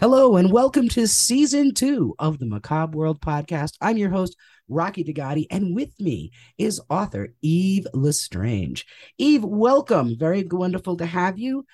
Hello, 0.00 0.36
and 0.36 0.50
welcome 0.52 0.88
to 0.90 1.06
season 1.06 1.74
two 1.74 2.14
of 2.18 2.38
the 2.38 2.46
Macabre 2.46 2.96
World 2.96 3.20
podcast. 3.20 3.74
I'm 3.80 3.96
your 3.96 4.10
host, 4.10 4.36
Rocky 4.68 5.04
Digati, 5.04 5.46
and 5.50 5.74
with 5.74 5.98
me 5.98 6.32
is 6.58 6.80
author 6.88 7.34
Eve 7.42 7.86
Lestrange. 7.92 8.86
Eve, 9.18 9.44
welcome. 9.44 10.16
Very 10.18 10.46
wonderful 10.50 10.96
to 10.98 11.06
have 11.06 11.38
you. 11.38 11.64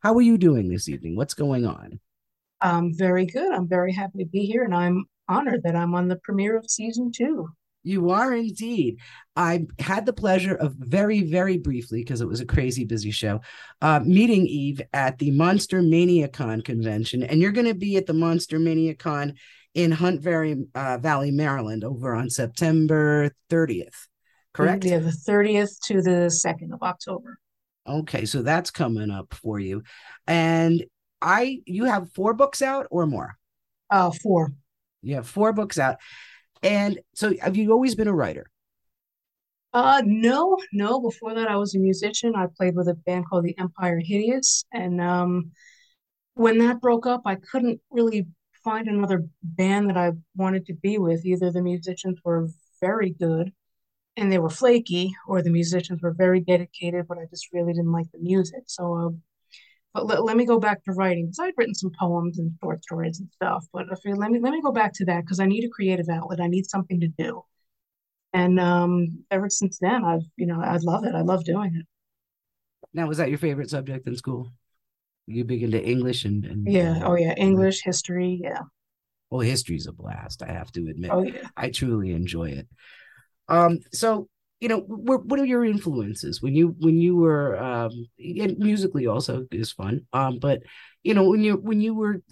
How 0.00 0.14
are 0.14 0.22
you 0.22 0.38
doing 0.38 0.68
this 0.68 0.88
evening? 0.88 1.16
What's 1.16 1.34
going 1.34 1.66
on? 1.66 2.00
I'm 2.60 2.96
very 2.96 3.26
good. 3.26 3.52
I'm 3.52 3.68
very 3.68 3.92
happy 3.92 4.18
to 4.18 4.26
be 4.26 4.46
here, 4.46 4.64
and 4.64 4.74
I'm 4.74 5.04
honored 5.28 5.62
that 5.64 5.76
I'm 5.76 5.94
on 5.94 6.08
the 6.08 6.16
premiere 6.16 6.56
of 6.56 6.70
season 6.70 7.12
two. 7.12 7.48
You 7.82 8.10
are 8.10 8.32
indeed. 8.32 8.98
I 9.36 9.66
had 9.78 10.06
the 10.06 10.12
pleasure 10.14 10.54
of 10.54 10.74
very, 10.78 11.22
very 11.22 11.58
briefly, 11.58 12.00
because 12.00 12.22
it 12.22 12.28
was 12.28 12.40
a 12.40 12.46
crazy 12.46 12.84
busy 12.84 13.10
show, 13.10 13.42
uh, 13.82 14.00
meeting 14.00 14.46
Eve 14.46 14.80
at 14.94 15.18
the 15.18 15.30
Monster 15.30 15.82
ManiaCon 15.82 16.64
convention. 16.64 17.22
And 17.22 17.40
you're 17.40 17.52
going 17.52 17.66
to 17.66 17.74
be 17.74 17.96
at 17.96 18.06
the 18.06 18.14
Monster 18.14 18.58
ManiaCon 18.58 19.36
in 19.74 19.92
Hunt 19.92 20.22
Valley, 20.22 20.64
uh, 20.74 20.98
Valley, 20.98 21.30
Maryland, 21.30 21.84
over 21.84 22.14
on 22.14 22.30
September 22.30 23.30
30th, 23.50 24.08
correct? 24.54 24.84
Yeah, 24.84 25.00
the 25.00 25.10
30th 25.10 25.78
to 25.84 26.00
the 26.00 26.30
2nd 26.30 26.72
of 26.72 26.82
October. 26.82 27.38
Okay, 27.86 28.24
so 28.24 28.42
that's 28.42 28.70
coming 28.70 29.10
up 29.10 29.34
for 29.34 29.58
you. 29.58 29.82
And 30.26 30.84
I 31.20 31.60
you 31.66 31.84
have 31.84 32.12
four 32.12 32.32
books 32.34 32.62
out 32.62 32.86
or 32.90 33.06
more? 33.06 33.36
Uh 33.90 34.10
four. 34.22 34.52
You 35.04 35.16
have 35.16 35.28
four 35.28 35.52
books 35.52 35.78
out. 35.78 35.96
And 36.62 37.00
so 37.14 37.34
have 37.40 37.56
you 37.56 37.72
always 37.72 37.94
been 37.94 38.08
a 38.08 38.14
writer? 38.14 38.46
Uh 39.72 40.02
no, 40.04 40.56
no. 40.72 41.00
Before 41.00 41.34
that 41.34 41.48
I 41.48 41.56
was 41.56 41.74
a 41.74 41.78
musician. 41.78 42.34
I 42.36 42.46
played 42.56 42.76
with 42.76 42.88
a 42.88 42.94
band 42.94 43.26
called 43.28 43.44
the 43.44 43.58
Empire 43.58 44.00
Hideous. 44.02 44.64
And 44.72 45.00
um 45.00 45.50
when 46.34 46.58
that 46.58 46.80
broke 46.80 47.06
up, 47.06 47.22
I 47.26 47.36
couldn't 47.36 47.80
really 47.90 48.26
find 48.64 48.88
another 48.88 49.24
band 49.42 49.90
that 49.90 49.96
I 49.96 50.12
wanted 50.36 50.66
to 50.66 50.74
be 50.74 50.98
with. 50.98 51.24
Either 51.24 51.52
the 51.52 51.62
musicians 51.62 52.18
were 52.24 52.48
very 52.80 53.10
good 53.10 53.52
and 54.16 54.30
they 54.30 54.38
were 54.38 54.50
flaky, 54.50 55.14
or 55.26 55.42
the 55.42 55.50
musicians 55.50 56.00
were 56.02 56.12
very 56.12 56.40
dedicated, 56.40 57.06
but 57.08 57.18
I 57.18 57.26
just 57.30 57.48
really 57.52 57.72
didn't 57.72 57.92
like 57.92 58.10
the 58.12 58.20
music. 58.20 58.62
So 58.66 58.94
uh, 58.94 59.10
but 59.94 60.06
let, 60.06 60.24
let 60.24 60.36
me 60.36 60.44
go 60.44 60.58
back 60.58 60.82
to 60.84 60.92
writing 60.92 61.26
because 61.26 61.38
I'd 61.38 61.54
written 61.56 61.74
some 61.74 61.92
poems 61.98 62.38
and 62.38 62.52
short 62.60 62.82
stories 62.82 63.20
and 63.20 63.30
stuff. 63.32 63.64
But 63.72 63.86
if 63.90 64.00
let 64.04 64.30
me 64.30 64.40
let 64.40 64.52
me 64.52 64.60
go 64.60 64.72
back 64.72 64.92
to 64.94 65.04
that 65.06 65.22
because 65.22 65.38
I 65.38 65.46
need 65.46 65.64
a 65.64 65.68
creative 65.68 66.08
outlet. 66.08 66.40
I 66.40 66.48
need 66.48 66.68
something 66.68 67.00
to 67.00 67.08
do. 67.08 67.42
And 68.32 68.58
um, 68.58 69.24
ever 69.30 69.48
since 69.48 69.78
then, 69.80 70.04
I've 70.04 70.24
you 70.36 70.46
know 70.46 70.60
I 70.60 70.76
love 70.78 71.04
it. 71.04 71.14
I 71.14 71.22
love 71.22 71.44
doing 71.44 71.76
it. 71.76 71.86
Now, 72.92 73.06
was 73.06 73.18
that 73.18 73.28
your 73.28 73.38
favorite 73.38 73.70
subject 73.70 74.06
in 74.06 74.16
school? 74.16 74.52
You 75.26 75.44
big 75.44 75.62
into 75.62 75.82
English 75.82 76.24
and, 76.24 76.44
and 76.44 76.70
yeah, 76.70 76.98
uh, 76.98 77.10
oh 77.10 77.16
yeah, 77.16 77.34
English, 77.34 77.82
history, 77.82 78.40
yeah. 78.42 78.62
Well, 79.30 79.40
history's 79.40 79.86
a 79.86 79.92
blast. 79.92 80.42
I 80.42 80.52
have 80.52 80.70
to 80.72 80.88
admit. 80.88 81.10
Oh 81.12 81.22
yeah, 81.22 81.48
I 81.56 81.70
truly 81.70 82.12
enjoy 82.12 82.50
it. 82.50 82.68
Um, 83.48 83.78
so 83.92 84.28
you 84.60 84.68
know 84.68 84.80
what, 84.80 85.26
what 85.26 85.40
are 85.40 85.44
your 85.44 85.64
influences? 85.64 86.40
When 86.40 86.54
you 86.54 86.74
when 86.78 86.98
you 87.00 87.16
were 87.16 87.58
um 87.58 87.90
and 88.18 88.58
musically 88.58 89.06
also 89.06 89.46
is 89.50 89.72
fun 89.72 90.06
um 90.12 90.38
but 90.38 90.62
you 91.02 91.14
know 91.14 91.28
when 91.28 91.42
you 91.42 91.54
when 91.54 91.80
you 91.80 91.94
were 91.94 92.22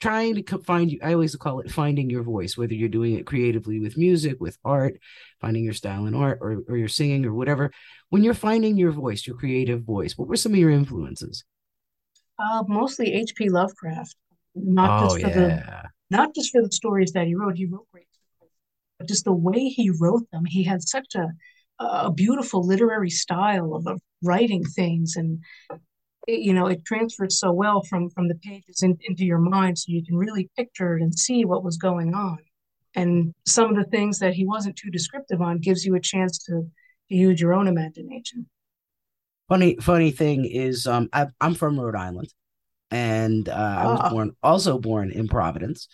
trying 0.00 0.44
to 0.44 0.58
find 0.58 0.92
you 0.92 0.98
i 1.02 1.12
always 1.12 1.34
call 1.36 1.60
it 1.60 1.70
finding 1.70 2.10
your 2.10 2.22
voice 2.22 2.56
whether 2.56 2.74
you're 2.74 2.88
doing 2.88 3.14
it 3.14 3.26
creatively 3.26 3.80
with 3.80 3.96
music 3.96 4.36
with 4.40 4.58
art 4.64 4.98
finding 5.40 5.64
your 5.64 5.72
style 5.72 6.06
in 6.06 6.14
art 6.14 6.38
or, 6.42 6.62
or 6.68 6.76
you're 6.76 6.88
singing 6.88 7.24
or 7.24 7.32
whatever 7.32 7.70
when 8.10 8.22
you're 8.22 8.34
finding 8.34 8.76
your 8.76 8.90
voice 8.90 9.26
your 9.26 9.36
creative 9.36 9.82
voice 9.82 10.16
what 10.16 10.28
were 10.28 10.36
some 10.36 10.52
of 10.52 10.58
your 10.58 10.70
influences? 10.70 11.44
Uh 12.38 12.62
mostly 12.68 13.12
hp 13.12 13.50
lovecraft. 13.50 14.14
Not 14.54 15.02
oh, 15.02 15.18
just 15.18 15.20
for 15.22 15.28
yeah. 15.28 15.34
the 15.36 15.88
not 16.10 16.34
just 16.34 16.50
for 16.52 16.62
the 16.62 16.70
stories 16.70 17.12
that 17.12 17.26
he 17.26 17.34
wrote. 17.34 17.56
He 17.56 17.66
wrote 17.66 17.86
great 17.90 18.06
stories 18.12 18.52
but 18.98 19.08
just 19.08 19.24
the 19.24 19.32
way 19.32 19.68
he 19.68 19.90
wrote 19.90 20.30
them 20.30 20.44
he 20.44 20.62
had 20.62 20.82
such 20.82 21.14
a 21.14 21.28
a 21.78 22.10
beautiful 22.10 22.66
literary 22.66 23.10
style 23.10 23.74
of, 23.74 23.86
of 23.86 24.00
writing 24.22 24.64
things. 24.64 25.16
And 25.16 25.40
it, 26.26 26.40
you 26.40 26.52
know 26.52 26.66
it 26.66 26.84
transfers 26.84 27.38
so 27.38 27.52
well 27.52 27.82
from 27.82 28.10
from 28.10 28.28
the 28.28 28.34
pages 28.36 28.82
in, 28.82 28.98
into 29.04 29.24
your 29.24 29.38
mind 29.38 29.78
so 29.78 29.84
you 29.88 30.04
can 30.04 30.16
really 30.16 30.50
picture 30.56 30.96
it 30.96 31.02
and 31.02 31.16
see 31.16 31.44
what 31.44 31.64
was 31.64 31.76
going 31.76 32.14
on. 32.14 32.38
And 32.94 33.34
some 33.46 33.70
of 33.70 33.76
the 33.76 33.90
things 33.90 34.18
that 34.20 34.34
he 34.34 34.46
wasn't 34.46 34.76
too 34.76 34.90
descriptive 34.90 35.42
on 35.42 35.58
gives 35.58 35.84
you 35.84 35.94
a 35.94 36.00
chance 36.00 36.38
to, 36.44 36.62
to 37.08 37.14
use 37.14 37.40
your 37.40 37.52
own 37.52 37.68
imagination. 37.68 38.48
Funny 39.48 39.76
funny 39.80 40.10
thing 40.10 40.44
is 40.44 40.86
um 40.86 41.08
I, 41.12 41.26
i'm 41.40 41.54
from 41.54 41.78
rhode 41.78 41.94
island 41.94 42.32
and 42.90 43.48
uh, 43.48 43.52
i 43.52 43.86
was 43.86 44.00
ah. 44.02 44.10
born 44.10 44.32
also 44.42 44.78
born 44.78 45.10
in 45.10 45.28
providence 45.28 45.88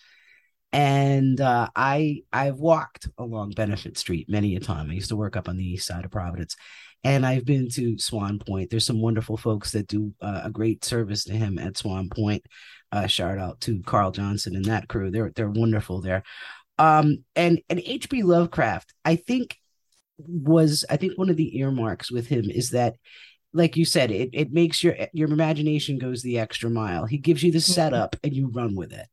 and 0.73 1.41
uh, 1.41 1.69
I 1.77 2.23
I've 2.33 2.59
walked 2.59 3.09
along 3.19 3.51
Benefit 3.51 3.99
Street 3.99 4.29
many 4.29 4.57
a 4.57 4.61
time. 4.61 4.91
I 4.91 4.95
used 4.95 5.11
to 5.11 5.17
work 5.17 5.37
up 5.37 5.49
on 5.49 5.57
the 5.57 5.65
east 5.65 5.87
side 5.87 6.05
of 6.05 6.11
Providence, 6.11 6.57
and 7.05 7.27
I've 7.27 7.45
been 7.45 7.69
to 7.71 7.99
Swan 7.99 8.39
Point. 8.39 8.71
There's 8.71 8.87
some 8.87 9.01
wonderful 9.01 9.37
folks 9.37 9.73
that 9.73 9.87
do 9.87 10.13
uh, 10.23 10.43
a 10.45 10.51
great 10.51 10.85
service 10.85 11.25
to 11.25 11.35
him 11.35 11.59
at 11.59 11.77
Swan 11.77 12.09
Point. 12.09 12.45
Uh, 12.91 13.07
shout 13.07 13.39
out 13.39 13.61
to 13.63 13.83
Carl 13.83 14.13
Johnson 14.13 14.57
and 14.57 14.65
that 14.65 14.89
crew. 14.89 15.11
They're 15.11 15.33
they're 15.35 15.51
wonderful 15.51 16.01
there. 16.01 16.23
Um, 16.79 17.25
and 17.37 17.61
and 17.69 17.81
H.P. 17.85 18.23
Lovecraft, 18.23 18.95
I 19.05 19.17
think 19.17 19.59
was 20.17 20.85
I 20.89 20.97
think 20.97 21.19
one 21.19 21.29
of 21.29 21.37
the 21.37 21.59
earmarks 21.59 22.11
with 22.11 22.29
him 22.29 22.51
is 22.51 22.71
that 22.71 22.97
like 23.53 23.77
you 23.77 23.85
said, 23.85 24.11
it 24.11 24.31
it 24.33 24.53
makes 24.53 24.83
your 24.83 24.97
your 25.13 25.31
imagination 25.31 25.99
goes 25.99 26.23
the 26.23 26.39
extra 26.39 26.71
mile. 26.71 27.05
He 27.05 27.19
gives 27.19 27.43
you 27.43 27.53
the 27.53 27.59
mm-hmm. 27.59 27.73
setup 27.73 28.17
and 28.25 28.33
you 28.33 28.49
run 28.49 28.75
with 28.75 28.95
it. 28.95 29.09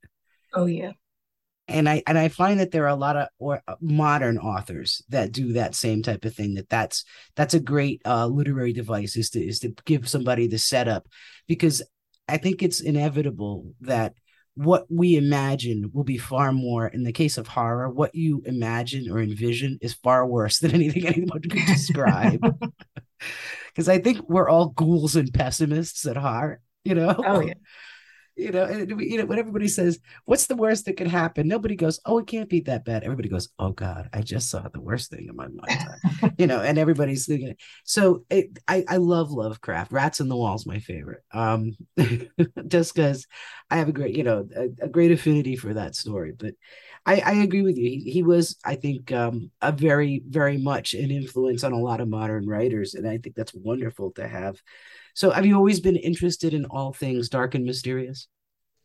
Oh 0.53 0.65
yeah 0.65 0.93
and 1.69 1.87
I 1.87 2.03
and 2.07 2.17
I 2.17 2.27
find 2.27 2.59
that 2.59 2.71
there 2.71 2.83
are 2.83 2.87
a 2.87 2.95
lot 2.95 3.15
of 3.15 3.27
or 3.37 3.61
uh, 3.67 3.75
modern 3.79 4.37
authors 4.37 5.03
that 5.09 5.31
do 5.31 5.53
that 5.53 5.75
same 5.75 6.01
type 6.01 6.25
of 6.25 6.35
thing. 6.35 6.55
That 6.55 6.69
that's 6.69 7.05
that's 7.35 7.53
a 7.53 7.59
great 7.59 8.01
uh, 8.05 8.27
literary 8.27 8.73
device 8.73 9.15
is 9.15 9.29
to 9.31 9.45
is 9.45 9.59
to 9.59 9.73
give 9.85 10.09
somebody 10.09 10.47
the 10.47 10.57
setup 10.57 11.07
because 11.47 11.81
I 12.27 12.37
think 12.37 12.61
it's 12.61 12.81
inevitable 12.81 13.73
that 13.81 14.13
what 14.55 14.85
we 14.89 15.15
imagine 15.15 15.89
will 15.93 16.03
be 16.03 16.17
far 16.17 16.51
more 16.51 16.87
in 16.87 17.03
the 17.03 17.13
case 17.13 17.37
of 17.37 17.47
horror. 17.47 17.89
What 17.89 18.13
you 18.15 18.43
imagine 18.45 19.09
or 19.09 19.19
envision 19.19 19.77
is 19.81 19.93
far 19.93 20.25
worse 20.27 20.59
than 20.59 20.71
anything 20.71 21.07
anyone 21.07 21.41
could 21.41 21.65
describe. 21.65 22.41
Because 23.67 23.89
I 23.89 23.99
think 23.99 24.27
we're 24.27 24.49
all 24.49 24.69
ghouls 24.69 25.15
and 25.15 25.31
pessimists 25.31 26.05
at 26.05 26.17
heart. 26.17 26.61
You 26.83 26.95
know. 26.95 27.15
Oh 27.17 27.41
yeah 27.41 27.53
you 28.39 28.51
know, 28.51 28.63
and 28.63 29.01
you 29.01 29.17
know, 29.17 29.25
when 29.25 29.37
everybody 29.37 29.67
says, 29.67 29.99
"What's 30.25 30.47
the 30.47 30.55
worst 30.55 30.85
that 30.85 30.97
could 30.97 31.07
happen?" 31.07 31.47
Nobody 31.47 31.75
goes, 31.75 31.99
"Oh, 32.05 32.19
it 32.19 32.27
can't 32.27 32.49
be 32.49 32.61
that 32.61 32.85
bad." 32.85 33.03
Everybody 33.03 33.27
goes, 33.27 33.49
"Oh 33.59 33.71
God, 33.71 34.09
I 34.13 34.21
just 34.21 34.49
saw 34.49 34.67
the 34.67 34.79
worst 34.79 35.11
thing 35.11 35.27
in 35.29 35.35
my 35.35 35.47
lifetime," 35.47 36.33
you 36.37 36.47
know, 36.47 36.61
and 36.61 36.77
everybody's 36.77 37.25
thinking. 37.25 37.55
So 37.83 38.23
it, 38.29 38.57
I, 38.67 38.85
I 38.87 38.97
love 38.97 39.31
Lovecraft. 39.31 39.91
Rats 39.91 40.21
in 40.21 40.29
the 40.29 40.37
Walls, 40.37 40.65
my 40.65 40.79
favorite. 40.79 41.21
Um, 41.33 41.75
just 42.67 42.95
because 42.95 43.27
I 43.69 43.77
have 43.77 43.89
a 43.89 43.93
great, 43.93 44.15
you 44.15 44.23
know, 44.23 44.47
a, 44.55 44.85
a, 44.85 44.89
great 44.89 45.11
affinity 45.11 45.55
for 45.55 45.73
that 45.73 45.95
story. 45.95 46.33
But 46.37 46.53
I, 47.05 47.19
I 47.19 47.31
agree 47.33 47.61
with 47.61 47.77
you. 47.77 47.89
He, 47.89 48.11
he 48.11 48.23
was, 48.23 48.57
I 48.63 48.75
think, 48.75 49.11
um, 49.11 49.51
a 49.61 49.71
very, 49.71 50.23
very 50.27 50.57
much 50.57 50.93
an 50.93 51.11
influence 51.11 51.63
on 51.63 51.73
a 51.73 51.79
lot 51.79 52.01
of 52.01 52.07
modern 52.07 52.47
writers, 52.47 52.93
and 52.93 53.07
I 53.07 53.17
think 53.17 53.35
that's 53.35 53.53
wonderful 53.53 54.11
to 54.11 54.27
have 54.27 54.61
so 55.13 55.31
have 55.31 55.45
you 55.45 55.55
always 55.55 55.79
been 55.79 55.95
interested 55.95 56.53
in 56.53 56.65
all 56.65 56.93
things 56.93 57.29
dark 57.29 57.55
and 57.55 57.65
mysterious? 57.65 58.27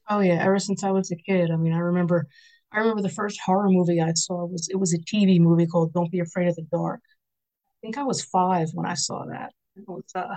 Oh 0.09 0.21
yeah, 0.21 0.43
ever 0.43 0.59
since 0.59 0.85
I 0.85 0.91
was 0.91 1.11
a 1.11 1.17
kid. 1.17 1.51
I 1.51 1.57
mean, 1.57 1.73
I 1.73 1.79
remember 1.79 2.27
I 2.73 2.79
remember 2.79 3.03
the 3.03 3.09
first 3.09 3.41
horror 3.45 3.69
movie 3.71 4.01
I 4.01 4.13
saw 4.15 4.45
was 4.47 4.69
it 4.69 4.77
was 4.77 4.93
a 4.93 4.99
TV 4.99 5.39
movie 5.39 5.67
called 5.67 5.93
Don't 5.93 6.11
Be 6.11 6.21
Afraid 6.21 6.49
of 6.49 6.57
the 6.57 6.67
Dark. 6.71 7.01
I 7.05 7.77
think 7.83 7.99
I 7.99 8.03
was 8.03 8.25
five 8.25 8.69
when 8.75 8.87
I 8.87 8.95
saw 8.95 9.25
that. 9.27 9.53
It 9.77 9.85
was 9.89 10.05
uh, 10.15 10.37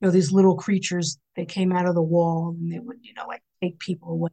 you 0.00 0.06
know, 0.06 0.10
these 0.10 0.32
little 0.32 0.56
creatures, 0.56 1.18
they 1.36 1.44
came 1.44 1.72
out 1.72 1.86
of 1.86 1.94
the 1.94 2.02
wall 2.02 2.54
and 2.58 2.72
they 2.72 2.78
would, 2.78 2.98
you 3.02 3.14
know, 3.14 3.26
like 3.26 3.42
take 3.62 3.78
people 3.78 4.10
away. 4.12 4.30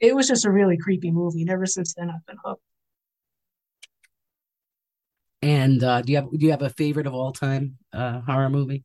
It 0.00 0.14
was 0.14 0.28
just 0.28 0.44
a 0.44 0.50
really 0.50 0.76
creepy 0.76 1.10
movie. 1.10 1.42
And 1.42 1.50
ever 1.50 1.66
since 1.66 1.94
then 1.94 2.10
I've 2.10 2.26
been 2.26 2.36
hooked. 2.44 2.62
And 5.40 5.82
uh, 5.84 6.02
do 6.02 6.12
you 6.12 6.18
have 6.18 6.30
do 6.30 6.46
you 6.46 6.50
have 6.50 6.62
a 6.62 6.70
favorite 6.70 7.06
of 7.06 7.14
all 7.14 7.32
time 7.32 7.78
uh, 7.92 8.20
horror 8.20 8.50
movie? 8.50 8.84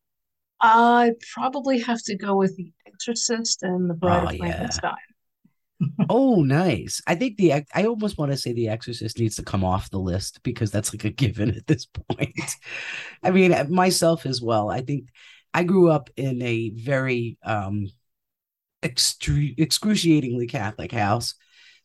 I'd 0.63 1.19
probably 1.33 1.79
have 1.81 2.01
to 2.05 2.15
go 2.17 2.35
with 2.35 2.55
The 2.57 2.71
Exorcist 2.87 3.61
and 3.63 3.87
The 3.89 3.93
Bride 3.93 4.23
Oh 4.23 4.25
of 4.25 4.31
yeah. 4.31 4.79
Frankenstein. 4.79 4.95
Oh, 6.09 6.43
nice. 6.43 7.01
I 7.07 7.15
think 7.15 7.37
the 7.37 7.53
I 7.73 7.85
almost 7.85 8.17
want 8.17 8.31
to 8.31 8.37
say 8.37 8.53
The 8.53 8.67
Exorcist 8.69 9.19
needs 9.19 9.35
to 9.37 9.43
come 9.43 9.63
off 9.63 9.89
the 9.89 9.99
list 9.99 10.43
because 10.43 10.69
that's 10.71 10.93
like 10.93 11.05
a 11.05 11.09
given 11.09 11.55
at 11.55 11.65
this 11.67 11.85
point. 11.85 12.55
I 13.23 13.31
mean, 13.31 13.55
myself 13.73 14.25
as 14.25 14.41
well. 14.41 14.69
I 14.69 14.81
think 14.81 15.09
I 15.53 15.63
grew 15.63 15.89
up 15.89 16.09
in 16.17 16.41
a 16.41 16.71
very 16.71 17.37
um 17.43 17.87
excruciatingly 18.83 20.47
Catholic 20.47 20.91
house. 20.91 21.35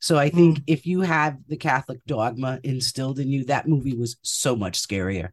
So 0.01 0.17
I 0.17 0.31
think 0.31 0.61
Mm, 0.61 0.65
if 0.67 0.87
you 0.87 1.01
have 1.03 1.39
the 1.49 1.57
Catholic 1.57 2.01
dogma 2.07 2.61
instilled 2.63 3.19
in 3.19 3.29
you, 3.29 3.45
that 3.47 3.69
movie 3.69 3.97
was 3.97 4.17
so 4.23 4.55
much 4.57 4.81
scarier 4.81 5.31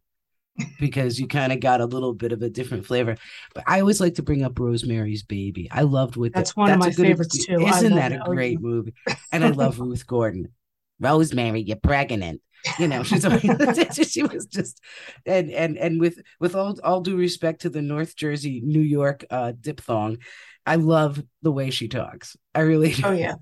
because 0.78 1.18
you 1.18 1.26
kind 1.26 1.52
of 1.52 1.60
got 1.60 1.80
a 1.80 1.86
little 1.86 2.14
bit 2.14 2.32
of 2.32 2.42
a 2.42 2.50
different 2.50 2.86
flavor. 2.86 3.16
But 3.54 3.64
I 3.66 3.80
always 3.80 4.00
like 4.00 4.14
to 4.14 4.22
bring 4.22 4.42
up 4.42 4.58
Rosemary's 4.58 5.22
Baby. 5.22 5.68
I 5.70 5.82
loved 5.82 6.16
with 6.16 6.36
it. 6.38 6.46
that's 6.46 6.56
one 6.56 6.72
of 6.72 6.78
That's 6.78 6.86
a 6.86 6.90
my 6.90 6.92
good. 6.92 7.06
favorites 7.08 7.38
too. 7.46 7.66
Isn't 7.66 7.94
that 7.94 8.12
a 8.12 8.20
Oh 8.26 8.34
great 8.34 8.60
movie? 8.60 8.94
And 9.32 9.44
I 9.44 9.50
love 9.50 9.78
Ruth 9.80 10.06
Gordon. 10.06 10.48
Rosemary, 11.00 11.60
you're 11.62 11.76
pregnant. 11.76 12.40
You 12.78 12.88
know, 12.88 13.02
she's 13.02 13.24
always, 13.24 13.42
she 14.10 14.22
was 14.22 14.46
just 14.46 14.80
and 15.24 15.50
and 15.50 15.76
and 15.78 16.00
with 16.00 16.20
with 16.40 16.54
all 16.56 16.78
all 16.82 17.00
due 17.00 17.16
respect 17.16 17.62
to 17.62 17.70
the 17.70 17.82
North 17.82 18.16
Jersey, 18.16 18.60
New 18.64 18.80
York 18.80 19.24
uh 19.30 19.52
diphthong, 19.60 20.18
I 20.64 20.76
love 20.76 21.22
the 21.42 21.52
way 21.52 21.70
she 21.70 21.88
talks. 21.88 22.36
I 22.54 22.60
really 22.60 22.92
Oh 23.02 23.14
do. 23.14 23.14
yeah. 23.14 23.34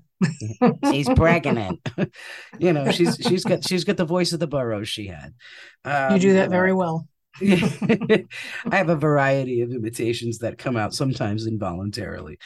She's 0.83 1.09
pregnant. 1.09 1.79
you 2.57 2.73
know, 2.73 2.89
she's 2.89 3.17
she's 3.21 3.45
got 3.45 3.63
she's 3.63 3.83
got 3.83 3.97
the 3.97 4.05
voice 4.05 4.33
of 4.33 4.39
the 4.39 4.47
boroughs 4.47 4.89
she 4.89 5.07
had. 5.07 5.33
You 6.07 6.17
do 6.19 6.33
Um, 6.33 6.33
that 6.33 6.49
very 6.49 6.73
well. 6.73 7.07
I 7.41 8.25
have 8.71 8.89
a 8.89 8.95
variety 8.95 9.61
of 9.61 9.71
imitations 9.71 10.39
that 10.39 10.57
come 10.57 10.77
out 10.77 10.93
sometimes 10.93 11.47
involuntarily. 11.47 12.37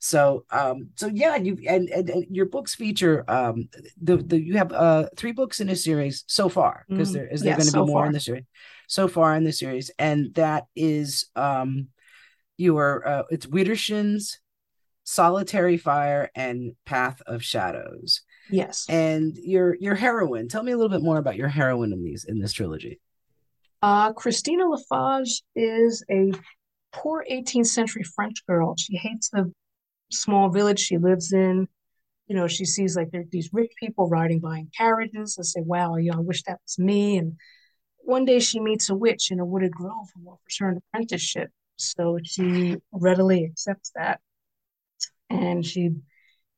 So, 0.00 0.44
um, 0.50 0.90
so 0.96 1.08
yeah, 1.08 1.36
you 1.36 1.58
and, 1.68 1.88
and, 1.90 2.10
and 2.10 2.26
your 2.30 2.46
books 2.46 2.74
feature 2.74 3.24
um 3.28 3.68
the 4.02 4.18
the 4.18 4.40
you 4.40 4.58
have 4.58 4.72
uh 4.72 5.08
three 5.16 5.32
books 5.32 5.60
in 5.60 5.68
a 5.70 5.76
series 5.76 6.24
so 6.28 6.48
far 6.48 6.86
because 6.94 7.12
Mm, 7.12 7.14
there 7.14 7.28
is 7.28 7.42
there 7.42 7.54
yes, 7.54 7.56
going 7.56 7.66
to 7.66 7.72
be 7.72 7.80
so 7.80 7.84
more 7.84 8.06
in 8.06 8.12
far. 8.12 8.12
the 8.12 8.20
series 8.20 8.44
so 8.88 9.08
far 9.08 9.36
in 9.36 9.44
the 9.44 9.52
series, 9.52 9.90
and 9.98 10.34
that 10.34 10.66
is 10.76 11.26
um 11.36 11.88
your 12.58 13.06
uh 13.06 13.22
it's 13.30 13.46
Widdershins, 13.46 14.38
Solitary 15.04 15.76
Fire, 15.76 16.30
and 16.34 16.72
Path 16.86 17.20
of 17.26 17.44
Shadows. 17.44 18.22
Yes. 18.50 18.86
And 18.88 19.36
your 19.36 19.76
your 19.76 19.94
heroine, 19.94 20.48
tell 20.48 20.62
me 20.62 20.72
a 20.72 20.76
little 20.76 20.90
bit 20.90 21.04
more 21.04 21.18
about 21.18 21.36
your 21.36 21.48
heroine 21.48 21.92
in 21.92 22.02
these 22.02 22.24
in 22.24 22.40
this 22.40 22.52
trilogy. 22.52 23.00
Uh, 23.82 24.12
Christina 24.14 24.64
Lafage 24.64 25.42
is 25.54 26.02
a 26.10 26.32
poor 26.92 27.24
18th 27.30 27.66
century 27.66 28.02
French 28.02 28.44
girl. 28.46 28.74
She 28.78 28.96
hates 28.96 29.28
the 29.28 29.52
small 30.10 30.48
village 30.48 30.80
she 30.80 30.96
lives 30.96 31.32
in. 31.32 31.68
You 32.26 32.36
know, 32.36 32.48
she 32.48 32.64
sees 32.64 32.96
like 32.96 33.10
there 33.10 33.24
these 33.30 33.50
rich 33.52 33.72
people 33.78 34.08
riding 34.08 34.40
by 34.40 34.58
in 34.58 34.70
carriages 34.76 35.36
and 35.36 35.46
say, 35.46 35.60
wow, 35.60 35.96
you 35.96 36.10
know, 36.10 36.18
I 36.18 36.20
wish 36.20 36.42
that 36.44 36.60
was 36.64 36.78
me. 36.78 37.18
And 37.18 37.36
one 37.98 38.24
day 38.24 38.38
she 38.38 38.58
meets 38.60 38.88
a 38.88 38.94
witch 38.94 39.30
in 39.30 39.40
a 39.40 39.44
wooded 39.44 39.72
grove 39.72 40.08
who 40.14 40.30
offers 40.30 40.58
her 40.60 40.70
an 40.70 40.78
apprenticeship. 40.78 41.50
So 41.76 42.18
she 42.22 42.76
readily 42.92 43.44
accepts 43.44 43.92
that 43.96 44.20
and 45.30 45.64
she 45.64 45.90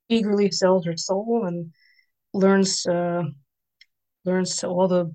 eagerly 0.08 0.50
sells 0.50 0.86
her 0.86 0.96
soul 0.96 1.44
and 1.46 1.72
learns 2.32 2.86
uh, 2.86 3.24
learns 4.24 4.56
to 4.56 4.68
all 4.68 4.88
the 4.88 5.12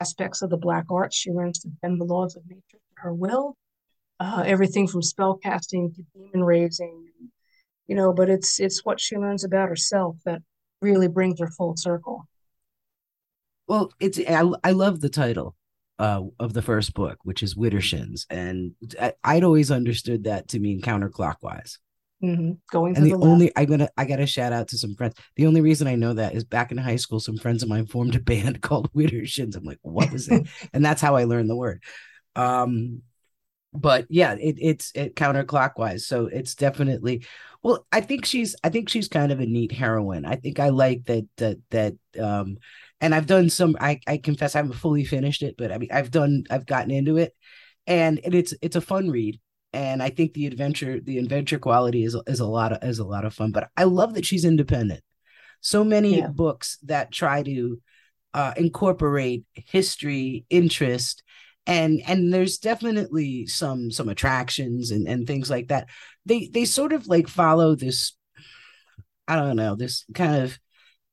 aspects 0.00 0.42
of 0.42 0.50
the 0.50 0.56
black 0.56 0.86
arts. 0.90 1.16
She 1.16 1.30
learns 1.30 1.60
to 1.60 1.68
bend 1.82 2.00
the 2.00 2.04
laws 2.04 2.36
of 2.36 2.42
nature 2.46 2.62
to 2.72 2.78
her 2.96 3.14
will. 3.14 3.56
Uh, 4.20 4.44
everything 4.46 4.86
from 4.86 5.02
spell 5.02 5.36
casting 5.36 5.92
to 5.92 6.02
demon 6.14 6.44
raising, 6.44 7.06
you 7.86 7.96
know. 7.96 8.12
But 8.12 8.30
it's 8.30 8.60
it's 8.60 8.84
what 8.84 9.00
she 9.00 9.16
learns 9.16 9.44
about 9.44 9.68
herself 9.68 10.16
that 10.24 10.40
really 10.80 11.08
brings 11.08 11.40
her 11.40 11.50
full 11.50 11.76
circle. 11.76 12.28
Well, 13.66 13.90
it's 13.98 14.18
I, 14.18 14.44
I 14.62 14.70
love 14.72 15.00
the 15.00 15.08
title 15.08 15.56
uh 15.98 16.22
of 16.38 16.52
the 16.52 16.62
first 16.62 16.94
book, 16.94 17.18
which 17.22 17.42
is 17.42 17.54
Widdershins, 17.54 18.26
and 18.30 18.74
I'd 19.24 19.44
always 19.44 19.70
understood 19.70 20.24
that 20.24 20.48
to 20.48 20.60
mean 20.60 20.80
counterclockwise. 20.80 21.78
Hmm 22.24 22.52
Going 22.70 22.94
And 22.94 23.04
the 23.06 23.06
the 23.06 23.16
only 23.20 23.52
I'm 23.56 23.66
gonna 23.66 23.88
I 23.96 24.04
gotta 24.04 24.26
shout 24.26 24.52
out 24.52 24.68
to 24.68 24.78
some 24.78 24.94
friends. 24.94 25.14
The 25.36 25.46
only 25.46 25.60
reason 25.60 25.86
I 25.88 25.96
know 25.96 26.14
that 26.14 26.34
is 26.34 26.44
back 26.44 26.70
in 26.72 26.78
high 26.78 26.96
school, 26.96 27.20
some 27.20 27.36
friends 27.38 27.62
of 27.62 27.68
mine 27.68 27.86
formed 27.86 28.14
a 28.14 28.20
band 28.32 28.62
called 28.62 28.92
Widdershins. 28.92 29.56
I'm 29.56 29.64
like, 29.64 29.78
what 29.82 30.12
was 30.12 30.28
it? 30.28 30.46
And 30.72 30.84
that's 30.84 31.02
how 31.02 31.16
I 31.16 31.24
learned 31.24 31.50
the 31.50 31.56
word. 31.56 31.82
Um, 32.36 33.02
but 33.74 34.06
yeah, 34.10 34.34
it, 34.34 34.56
it's 34.60 34.92
it 34.94 35.16
counterclockwise. 35.16 36.02
So 36.02 36.26
it's 36.26 36.54
definitely 36.54 37.26
well, 37.62 37.86
I 37.92 38.00
think 38.02 38.26
she's 38.26 38.56
I 38.64 38.70
think 38.70 38.88
she's 38.88 39.08
kind 39.08 39.32
of 39.32 39.40
a 39.40 39.46
neat 39.46 39.72
heroine. 39.72 40.24
I 40.26 40.36
think 40.36 40.60
I 40.60 40.70
like 40.70 41.04
that 41.06 41.28
that 41.38 41.58
that 41.70 41.94
um 42.22 42.58
and 43.00 43.14
I've 43.14 43.26
done 43.26 43.50
some 43.50 43.76
I, 43.80 44.00
I 44.06 44.18
confess 44.18 44.54
I 44.56 44.60
haven't 44.60 44.74
fully 44.74 45.04
finished 45.04 45.42
it, 45.42 45.56
but 45.58 45.72
I 45.72 45.78
mean 45.78 45.90
I've 45.92 46.10
done 46.10 46.44
I've 46.50 46.66
gotten 46.66 46.90
into 46.92 47.18
it 47.18 47.34
and, 47.86 48.20
and 48.24 48.34
it's 48.34 48.54
it's 48.62 48.76
a 48.76 48.80
fun 48.80 49.10
read. 49.10 49.40
And 49.74 50.02
I 50.02 50.10
think 50.10 50.34
the 50.34 50.46
adventure 50.46 51.00
the 51.00 51.18
adventure 51.18 51.58
quality 51.58 52.04
is 52.04 52.16
is 52.26 52.40
a 52.40 52.46
lot 52.46 52.72
of 52.72 52.84
is 52.88 53.00
a 53.00 53.04
lot 53.04 53.24
of 53.24 53.34
fun. 53.34 53.52
But 53.52 53.70
I 53.76 53.84
love 53.84 54.14
that 54.14 54.26
she's 54.26 54.44
independent. 54.44 55.02
So 55.60 55.84
many 55.84 56.20
Yeah. 56.20 56.28
books 56.28 56.78
that 56.84 57.12
try 57.12 57.42
to 57.42 57.80
uh, 58.34 58.54
incorporate 58.56 59.44
history, 59.54 60.44
interest, 60.50 61.22
and 61.66 62.02
and 62.06 62.32
there's 62.32 62.58
definitely 62.58 63.46
some 63.46 63.90
some 63.90 64.08
attractions 64.08 64.90
and 64.90 65.08
and 65.08 65.26
things 65.26 65.50
like 65.50 65.68
that. 65.68 65.88
They 66.26 66.48
they 66.48 66.64
sort 66.64 66.92
of 66.92 67.06
like 67.08 67.28
follow 67.28 67.74
this 67.74 68.12
I 69.26 69.36
don't 69.36 69.56
know 69.56 69.74
this 69.74 70.04
kind 70.14 70.42
of 70.42 70.58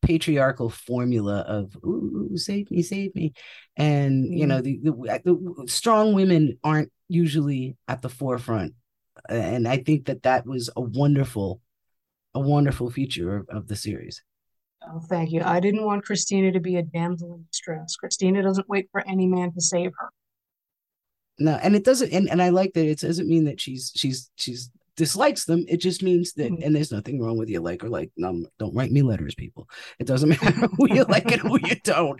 patriarchal 0.01 0.69
formula 0.69 1.39
of 1.48 1.75
ooh, 1.86 2.30
save 2.36 2.69
me 2.71 2.81
save 2.81 3.13
me 3.15 3.33
and 3.77 4.25
you 4.38 4.48
know 4.48 4.62
Mm. 4.62 4.63
the, 4.63 4.80
the 5.24 5.63
the 5.63 5.68
strong 5.68 6.13
women 6.13 6.57
aren't 6.63 6.92
usually 7.07 7.77
at 7.88 8.01
the 8.01 8.09
forefront 8.09 8.74
and 9.30 9.68
i 9.68 9.77
think 9.77 10.06
that 10.06 10.24
that 10.24 10.45
was 10.45 10.69
a 10.75 10.81
wonderful 10.81 11.62
a 12.33 12.39
wonderful 12.39 12.89
feature 12.89 13.38
of, 13.38 13.50
of 13.50 13.68
the 13.68 13.75
series 13.75 14.24
Oh, 14.83 15.00
thank 15.00 15.31
you. 15.31 15.44
I 15.44 15.59
didn't 15.59 15.86
want 15.86 16.04
Christina 16.06 16.51
to 16.54 16.59
be 16.59 16.77
a 16.77 16.81
damsel 16.81 17.36
in 17.36 17.45
distress. 17.51 17.95
Christina 17.97 18.42
doesn't 18.42 18.68
wait 18.68 18.89
for 18.92 19.07
any 19.07 19.27
man 19.27 19.54
to 19.54 19.62
save 19.62 19.92
her. 20.00 20.09
No, 21.38 21.54
and 21.62 21.75
it 21.75 21.83
doesn't, 21.86 22.12
and, 22.12 22.28
and 22.28 22.42
I 22.42 22.49
like 22.49 22.73
that 22.73 22.87
it 22.87 22.99
doesn't 22.99 23.28
mean 23.28 23.45
that 23.45 23.61
she's 23.61 23.92
she's 23.95 24.31
she's 24.37 24.71
dislikes 25.05 25.43
them. 25.45 25.61
It 25.67 25.77
just 25.87 26.01
means 26.03 26.33
that, 26.33 26.51
Mm. 26.51 26.63
and 26.63 26.71
there's 26.75 26.91
nothing 26.97 27.17
wrong 27.21 27.37
with 27.37 27.49
you 27.49 27.59
like 27.69 27.83
or 27.83 27.89
like. 27.89 28.11
Um, 28.23 28.45
don't 28.59 28.75
write 28.77 28.91
me 28.91 29.01
letters, 29.01 29.35
people. 29.35 29.63
It 29.99 30.07
doesn't 30.07 30.29
matter 30.35 30.67
who 30.77 30.85
you 30.95 31.03
like 31.15 31.29
and 31.31 31.41
who 31.41 31.57
you 31.69 31.75
don't. 31.83 32.19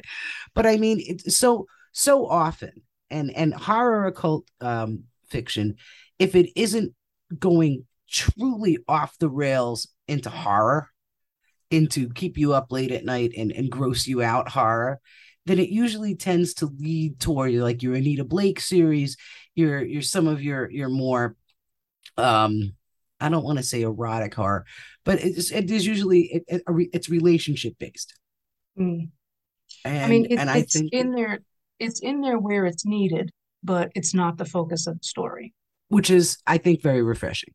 But 0.55 0.65
I 0.65 0.77
mean, 0.77 0.97
it's 1.11 1.38
so 1.38 1.67
so 1.91 2.25
often, 2.27 2.73
and 3.09 3.27
and 3.41 3.53
horror 3.53 4.05
occult 4.07 4.43
um 4.61 5.03
fiction, 5.29 5.75
if 6.19 6.35
it 6.35 6.47
isn't 6.65 6.93
going 7.47 7.85
truly 8.09 8.77
off 8.88 9.17
the 9.19 9.29
rails 9.29 9.88
into 10.07 10.29
horror, 10.29 10.89
into 11.69 12.09
keep 12.09 12.38
you 12.38 12.53
up 12.53 12.71
late 12.71 12.91
at 12.91 13.05
night 13.05 13.31
and, 13.38 13.51
and 13.51 13.71
gross 13.71 14.07
you 14.07 14.21
out 14.21 14.50
horror, 14.50 15.00
then 15.45 15.59
it 15.59 15.69
usually 15.69 16.15
tends 16.15 16.53
to 16.55 16.65
lead 16.79 17.19
toward 17.19 17.53
like 17.53 17.81
your 17.83 17.95
Anita 17.95 18.25
Blake 18.25 18.59
series, 18.59 19.15
your 19.55 19.81
your 19.83 20.01
some 20.01 20.27
of 20.27 20.41
your 20.41 20.69
your 20.69 20.89
more 20.89 21.35
um 22.17 22.74
I 23.20 23.29
don't 23.29 23.43
want 23.43 23.60
to 23.60 23.63
say 23.63 23.84
erotic 23.84 24.34
horror, 24.34 24.65
but 25.05 25.24
it's 25.24 25.51
it 25.51 25.70
is 25.70 25.86
usually 25.86 26.22
it, 26.24 26.43
it, 26.48 26.63
it's 26.93 27.10
relationship 27.10 27.75
based. 27.79 28.13
Mm. 28.79 29.10
I 30.00 30.08
mean, 30.08 30.25
And 30.25 30.31
it's 30.31 30.41
and 30.41 30.50
I 30.50 30.58
it's 30.58 30.74
think 30.74 30.91
in 30.91 31.12
there, 31.13 31.39
it's 31.79 32.00
in 32.01 32.22
there 32.22 32.38
where 32.39 32.65
it's 32.65 32.86
needed, 32.86 33.31
but 33.63 33.91
it's 33.96 34.13
not 34.13 34.38
the 34.38 34.46
focus 34.46 34.88
of 34.88 35.00
the 35.00 35.03
story. 35.03 35.53
which 35.89 36.10
is 36.10 36.38
I 36.48 36.58
think 36.58 36.81
very 36.81 37.03
refreshing. 37.03 37.53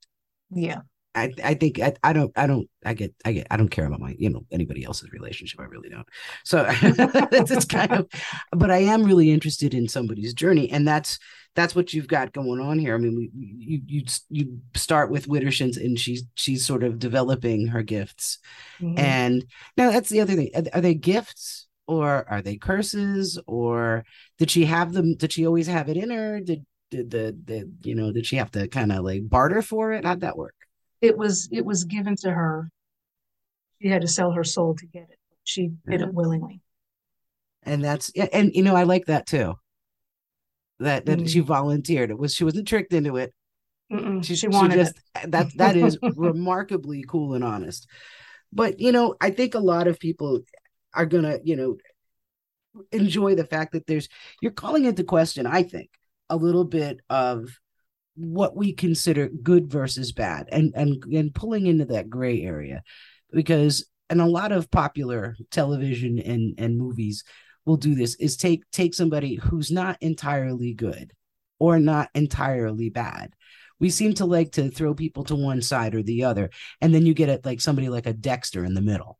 Yeah. 0.50 0.80
I, 1.16 1.32
I 1.42 1.54
think 1.54 1.80
I, 1.80 1.94
I 2.02 2.12
don't 2.12 2.30
I 2.36 2.46
don't 2.46 2.68
I 2.84 2.94
get 2.94 3.14
I 3.24 3.32
get 3.32 3.46
I 3.50 3.56
don't 3.56 3.70
care 3.70 3.86
about 3.86 4.00
my 4.00 4.14
you 4.18 4.30
know 4.30 4.44
anybody 4.52 4.84
else's 4.84 5.10
relationship. 5.12 5.60
I 5.60 5.64
really 5.64 5.88
don't. 5.88 6.06
So 6.44 6.66
it's, 6.70 7.50
it's 7.50 7.64
kind 7.64 7.92
of 7.92 8.08
but 8.52 8.70
I 8.70 8.78
am 8.78 9.04
really 9.04 9.30
interested 9.32 9.74
in 9.74 9.88
somebody's 9.88 10.34
journey 10.34 10.70
and 10.70 10.86
that's 10.86 11.18
that's 11.54 11.74
what 11.74 11.94
you've 11.94 12.08
got 12.08 12.32
going 12.34 12.60
on 12.60 12.78
here. 12.78 12.94
I 12.94 12.98
mean 12.98 13.16
we 13.16 13.30
you 13.34 13.80
you 13.86 14.04
you 14.28 14.58
start 14.74 15.10
with 15.10 15.26
Widdershins 15.28 15.76
and 15.76 15.98
she's 15.98 16.24
she's 16.34 16.66
sort 16.66 16.84
of 16.84 16.98
developing 16.98 17.68
her 17.68 17.82
gifts. 17.82 18.38
Mhm. 18.80 18.98
and 18.98 19.44
now 19.76 19.90
that's 19.90 20.10
the 20.10 20.20
other 20.20 20.34
thing. 20.34 20.50
Are, 20.54 20.64
are 20.74 20.80
they 20.80 20.94
gifts 20.94 21.66
or 21.86 22.26
are 22.28 22.42
they 22.42 22.56
curses 22.56 23.38
or 23.46 24.04
did 24.38 24.50
she 24.50 24.66
have 24.66 24.92
them 24.92 25.16
did 25.16 25.32
she 25.32 25.46
always 25.46 25.66
have 25.66 25.88
it 25.88 25.96
in 25.96 26.10
her? 26.10 26.40
Did 26.40 26.66
did 26.90 27.10
the 27.10 27.36
the 27.44 27.70
you 27.82 27.94
know 27.94 28.12
did 28.12 28.26
she 28.26 28.36
have 28.36 28.50
to 28.52 28.68
kind 28.68 28.92
of 28.92 29.04
like 29.04 29.28
barter 29.28 29.62
for 29.62 29.92
it? 29.92 30.04
How'd 30.04 30.20
that 30.20 30.36
work 30.36 30.54
It 31.00 31.16
was 31.16 31.48
it 31.52 31.64
was 31.64 31.84
given 31.84 32.16
to 32.16 32.30
her. 32.30 32.70
She 33.80 33.88
had 33.88 34.02
to 34.02 34.08
sell 34.08 34.32
her 34.32 34.44
soul 34.44 34.74
to 34.76 34.86
get 34.86 35.08
it. 35.10 35.18
She 35.44 35.72
did 35.88 36.02
it 36.02 36.12
willingly. 36.12 36.60
and 37.62 37.84
that's 37.84 38.10
and 38.32 38.54
you 38.54 38.62
know 38.62 38.74
I 38.74 38.84
like 38.84 39.06
that 39.06 39.26
too. 39.26 39.54
that 40.80 41.06
that 41.06 41.18
mm. 41.18 41.28
she 41.28 41.40
volunteered. 41.40 42.10
It 42.10 42.18
was 42.18 42.34
she 42.34 42.44
wasn't 42.44 42.68
tricked 42.68 42.92
into 42.92 43.16
it. 43.16 43.32
She, 44.22 44.34
she, 44.34 44.48
wanted 44.48 44.72
she 44.72 44.78
just 44.78 44.96
it. 45.22 45.30
that 45.30 45.46
that 45.56 45.76
is 45.76 45.96
remarkably 46.16 47.04
cool 47.06 47.34
and 47.34 47.44
honest. 47.44 47.86
But 48.52 48.80
you 48.80 48.90
know, 48.90 49.14
I 49.20 49.30
think 49.30 49.54
a 49.54 49.60
lot 49.60 49.86
of 49.86 50.00
people 50.00 50.40
are 50.92 51.06
gonna, 51.06 51.38
you 51.44 51.56
know, 51.56 51.76
enjoy 52.90 53.34
the 53.34 53.44
fact 53.44 53.72
that 53.72 53.86
there's 53.86 54.08
you're 54.40 54.52
calling 54.52 54.86
into 54.86 55.04
question, 55.04 55.46
I 55.46 55.62
think, 55.62 55.90
a 56.28 56.36
little 56.36 56.64
bit 56.64 57.00
of 57.08 57.48
what 58.16 58.56
we 58.56 58.72
consider 58.72 59.28
good 59.28 59.70
versus 59.70 60.12
bad 60.12 60.48
and 60.50 60.72
and 60.74 61.02
and 61.04 61.34
pulling 61.34 61.66
into 61.66 61.84
that 61.84 62.10
gray 62.10 62.42
area 62.42 62.82
because 63.30 63.86
and 64.08 64.20
a 64.20 64.26
lot 64.26 64.52
of 64.52 64.70
popular 64.70 65.36
television 65.50 66.18
and 66.18 66.54
and 66.58 66.78
movies 66.78 67.24
will 67.64 67.76
do 67.76 67.94
this 67.94 68.14
is 68.16 68.36
take 68.36 68.62
take 68.70 68.94
somebody 68.94 69.34
who's 69.34 69.70
not 69.70 69.98
entirely 70.00 70.72
good 70.72 71.12
or 71.58 71.78
not 71.78 72.10
entirely 72.14 72.90
bad. 72.90 73.34
We 73.78 73.90
seem 73.90 74.14
to 74.14 74.24
like 74.24 74.52
to 74.52 74.70
throw 74.70 74.94
people 74.94 75.24
to 75.24 75.34
one 75.34 75.60
side 75.60 75.94
or 75.94 76.02
the 76.02 76.24
other 76.24 76.50
and 76.80 76.94
then 76.94 77.04
you 77.04 77.12
get 77.12 77.28
it 77.28 77.44
like 77.44 77.60
somebody 77.60 77.88
like 77.88 78.06
a 78.06 78.12
dexter 78.12 78.64
in 78.64 78.74
the 78.74 78.80
middle. 78.80 79.18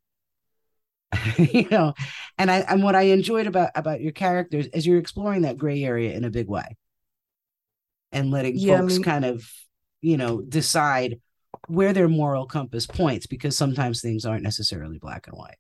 You 1.39 1.69
know 1.71 1.95
and 2.39 2.51
i 2.51 2.59
and 2.59 2.83
what 2.83 2.95
i 2.95 3.03
enjoyed 3.03 3.47
about 3.47 3.71
about 3.75 4.01
your 4.01 4.13
characters 4.13 4.67
is 4.67 4.87
you're 4.87 4.99
exploring 4.99 5.43
that 5.43 5.57
gray 5.57 5.83
area 5.85 6.13
in 6.13 6.25
a 6.25 6.31
big 6.31 6.49
way 6.49 6.77
and 8.17 8.31
letting 8.31 8.57
yeah, 8.57 8.79
folks 8.79 8.95
I 8.95 8.97
mean, 8.97 9.05
kind 9.05 9.25
of 9.25 9.49
you 10.01 10.17
know 10.17 10.41
decide 10.41 11.21
where 11.69 11.93
their 11.93 12.09
moral 12.09 12.47
compass 12.47 12.87
points 12.87 13.27
because 13.27 13.57
sometimes 13.57 14.01
things 14.01 14.25
aren't 14.25 14.43
necessarily 14.43 14.99
black 14.99 15.27
and 15.27 15.37
white. 15.37 15.57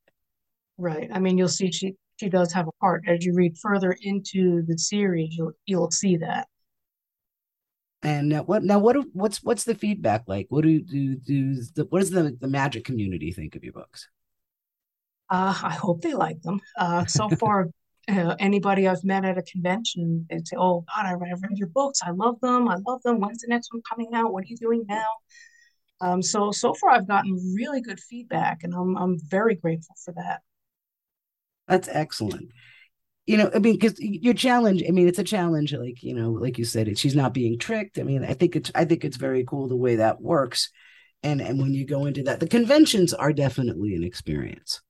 Right. 0.78 1.08
I 1.12 1.20
mean 1.20 1.38
you'll 1.38 1.48
see 1.48 1.70
she 1.70 1.94
she 2.16 2.28
does 2.28 2.52
have 2.52 2.66
a 2.66 2.72
heart 2.80 3.04
as 3.06 3.24
you 3.24 3.34
read 3.34 3.56
further 3.58 3.96
into 4.02 4.62
the 4.66 4.78
series 4.78 5.36
you'll 5.36 5.52
you'll 5.66 5.90
see 5.90 6.16
that. 6.18 6.48
And 8.02 8.28
now 8.28 8.42
what 8.42 8.62
now 8.62 8.78
what 8.78 8.96
what's 9.12 9.42
what's 9.42 9.64
the 9.64 9.74
feedback 9.74 10.24
like? 10.26 10.46
What 10.48 10.64
do 10.64 10.80
do 10.80 11.16
do 11.16 11.54
the, 11.74 11.84
what 11.86 12.00
does 12.00 12.10
the 12.10 12.36
the 12.40 12.48
magic 12.48 12.84
community 12.84 13.32
think 13.32 13.56
of 13.56 13.64
your 13.64 13.72
books? 13.72 14.08
Uh, 15.28 15.58
I 15.60 15.74
hope 15.74 16.02
they 16.02 16.14
like 16.14 16.40
them. 16.42 16.60
Uh, 16.78 17.04
so 17.06 17.28
far, 17.40 17.70
uh, 18.08 18.36
anybody 18.38 18.86
I've 18.86 19.04
met 19.04 19.24
at 19.24 19.38
a 19.38 19.42
convention, 19.42 20.26
they 20.30 20.38
say, 20.44 20.56
"Oh 20.56 20.84
God, 20.94 21.06
I 21.06 21.12
read, 21.14 21.32
I 21.32 21.38
read 21.40 21.58
your 21.58 21.68
books. 21.68 22.00
I 22.02 22.10
love 22.10 22.40
them. 22.40 22.68
I 22.68 22.76
love 22.86 23.02
them. 23.02 23.20
When's 23.20 23.42
the 23.42 23.48
next 23.48 23.72
one 23.72 23.82
coming 23.88 24.10
out? 24.14 24.32
What 24.32 24.44
are 24.44 24.48
you 24.48 24.56
doing 24.56 24.84
now?" 24.88 25.06
Um, 26.00 26.22
so 26.22 26.52
so 26.52 26.74
far, 26.74 26.90
I've 26.90 27.08
gotten 27.08 27.54
really 27.56 27.80
good 27.80 28.00
feedback, 28.00 28.62
and 28.62 28.74
I'm 28.74 28.96
I'm 28.96 29.18
very 29.28 29.54
grateful 29.54 29.96
for 30.04 30.12
that. 30.14 30.42
That's 31.68 31.88
excellent. 31.90 32.50
You 33.26 33.38
know, 33.38 33.50
I 33.52 33.58
mean, 33.58 33.74
because 33.74 33.98
your 33.98 34.34
challenge. 34.34 34.84
I 34.86 34.92
mean, 34.92 35.08
it's 35.08 35.18
a 35.18 35.24
challenge. 35.24 35.72
Like 35.72 36.02
you 36.02 36.14
know, 36.14 36.30
like 36.30 36.58
you 36.58 36.64
said, 36.64 36.96
she's 36.98 37.16
not 37.16 37.34
being 37.34 37.58
tricked. 37.58 37.98
I 37.98 38.02
mean, 38.02 38.24
I 38.24 38.34
think 38.34 38.54
it's 38.54 38.70
I 38.74 38.84
think 38.84 39.04
it's 39.04 39.16
very 39.16 39.44
cool 39.44 39.68
the 39.68 39.76
way 39.76 39.96
that 39.96 40.20
works. 40.20 40.70
And 41.22 41.40
and 41.40 41.58
when 41.58 41.74
you 41.74 41.86
go 41.86 42.04
into 42.04 42.22
that, 42.24 42.40
the 42.40 42.48
conventions 42.48 43.12
are 43.12 43.32
definitely 43.32 43.94
an 43.94 44.04
experience. 44.04 44.80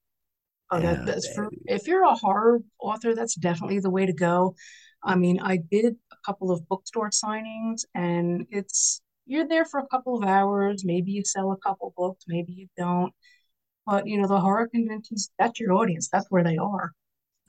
Oh, 0.71 0.81
that, 0.81 1.07
that's 1.07 1.33
for 1.35 1.49
if 1.67 1.87
you're 1.87 2.05
a 2.05 2.15
horror 2.15 2.61
author, 2.81 3.15
that's 3.15 3.37
definitely 3.37 3.79
the 3.79 3.91
way 3.91 4.07
to 4.07 4.13
go. 4.13 4.57
I 5.05 5.15
mean, 5.15 5.39
I 5.41 5.59
did 5.59 5.95
a 6.13 6.17
couple 6.25 6.51
of 6.51 6.69
bookstore 6.69 7.11
signings, 7.11 7.85
and 7.95 8.47
it's 8.51 9.01
you're 9.27 9.47
there 9.47 9.65
for 9.65 9.79
a 9.79 9.87
couple 9.87 10.17
of 10.17 10.29
hours. 10.29 10.85
Maybe 10.85 11.13
you 11.13 11.25
sell 11.25 11.53
a 11.53 11.57
couple 11.57 11.95
books, 11.97 12.25
maybe 12.27 12.53
you 12.53 12.69
don't. 12.77 13.13
But 13.87 14.09
you 14.09 14.21
know, 14.21 14.27
the 14.27 14.41
horror 14.41 14.69
conventions, 14.69 15.31
that's 15.39 15.61
your 15.61 15.73
audience. 15.73 16.09
That's 16.13 16.27
where 16.31 16.43
they 16.43 16.57
are. 16.57 16.93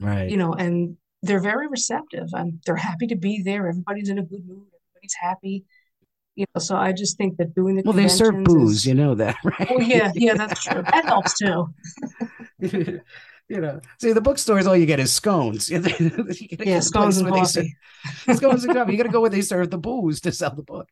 Right. 0.00 0.30
You 0.30 0.36
know, 0.36 0.52
and 0.52 0.96
they're 1.22 1.40
very 1.40 1.66
receptive 1.66 2.28
and 2.32 2.60
they're 2.64 2.76
happy 2.76 3.08
to 3.08 3.16
be 3.16 3.42
there. 3.42 3.68
Everybody's 3.68 4.08
in 4.08 4.18
a 4.18 4.22
good 4.22 4.46
mood. 4.46 4.66
Everybody's 4.92 5.14
happy. 5.20 5.64
You 6.36 6.46
know, 6.54 6.60
so 6.60 6.76
I 6.76 6.92
just 6.92 7.16
think 7.16 7.36
that 7.38 7.54
doing 7.56 7.74
the 7.74 7.82
well, 7.84 7.94
they 7.94 8.06
serve 8.06 8.44
booze. 8.44 8.78
Is, 8.78 8.86
you 8.86 8.94
know 8.94 9.16
that, 9.16 9.36
right? 9.42 9.68
Oh 9.70 9.80
yeah, 9.80 10.12
yeah, 10.14 10.34
that's 10.34 10.62
true. 10.62 10.82
That 10.92 11.04
helps 11.06 11.36
too. 11.36 11.66
you 13.48 13.60
know, 13.60 13.80
see, 14.00 14.12
the 14.12 14.20
bookstores, 14.20 14.66
all 14.66 14.76
you 14.76 14.86
get 14.86 15.00
is 15.00 15.12
scones. 15.12 15.70
yeah, 15.70 16.80
scones 16.80 17.18
and 17.18 17.28
coffee. 17.28 17.76
scones 18.34 18.64
and 18.64 18.74
coffee. 18.74 18.92
You 18.92 18.98
got 18.98 19.04
to 19.04 19.12
go 19.12 19.20
where 19.20 19.30
they 19.30 19.40
serve 19.40 19.70
the 19.70 19.78
booze 19.78 20.20
to 20.22 20.32
sell 20.32 20.54
the 20.54 20.62
book. 20.62 20.88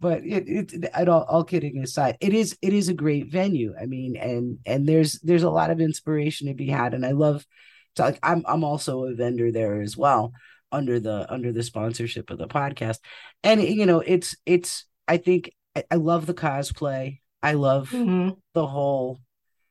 But 0.00 0.24
it, 0.24 0.48
it, 0.48 0.72
it 0.74 1.08
all, 1.08 1.22
all 1.22 1.44
kidding 1.44 1.78
aside, 1.78 2.18
it 2.20 2.34
is, 2.34 2.56
it 2.60 2.72
is 2.72 2.88
a 2.88 2.94
great 2.94 3.30
venue. 3.30 3.74
I 3.80 3.86
mean, 3.86 4.16
and 4.16 4.58
and 4.66 4.86
there's 4.86 5.18
there's 5.20 5.42
a 5.42 5.50
lot 5.50 5.70
of 5.70 5.80
inspiration 5.80 6.48
to 6.48 6.54
be 6.54 6.68
had, 6.68 6.92
and 6.94 7.04
I 7.04 7.12
love. 7.12 7.46
To, 7.94 8.02
like, 8.02 8.18
I'm 8.22 8.44
I'm 8.46 8.62
also 8.62 9.04
a 9.04 9.14
vendor 9.14 9.50
there 9.50 9.80
as 9.80 9.96
well 9.96 10.34
under 10.70 11.00
the 11.00 11.26
under 11.32 11.50
the 11.50 11.62
sponsorship 11.62 12.28
of 12.28 12.36
the 12.36 12.48
podcast, 12.48 12.98
and 13.42 13.62
you 13.62 13.86
know, 13.86 14.00
it's 14.00 14.36
it's. 14.44 14.84
I 15.08 15.16
think 15.16 15.52
I, 15.74 15.84
I 15.90 15.94
love 15.94 16.26
the 16.26 16.34
cosplay. 16.34 17.20
I 17.42 17.52
love 17.52 17.90
mm-hmm. 17.90 18.30
the 18.54 18.66
whole 18.66 19.20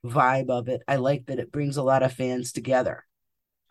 vibe 0.05 0.49
of 0.49 0.67
it. 0.67 0.81
I 0.87 0.97
like 0.97 1.25
that 1.25 1.39
it 1.39 1.51
brings 1.51 1.77
a 1.77 1.83
lot 1.83 2.03
of 2.03 2.13
fans 2.13 2.51
together. 2.51 3.05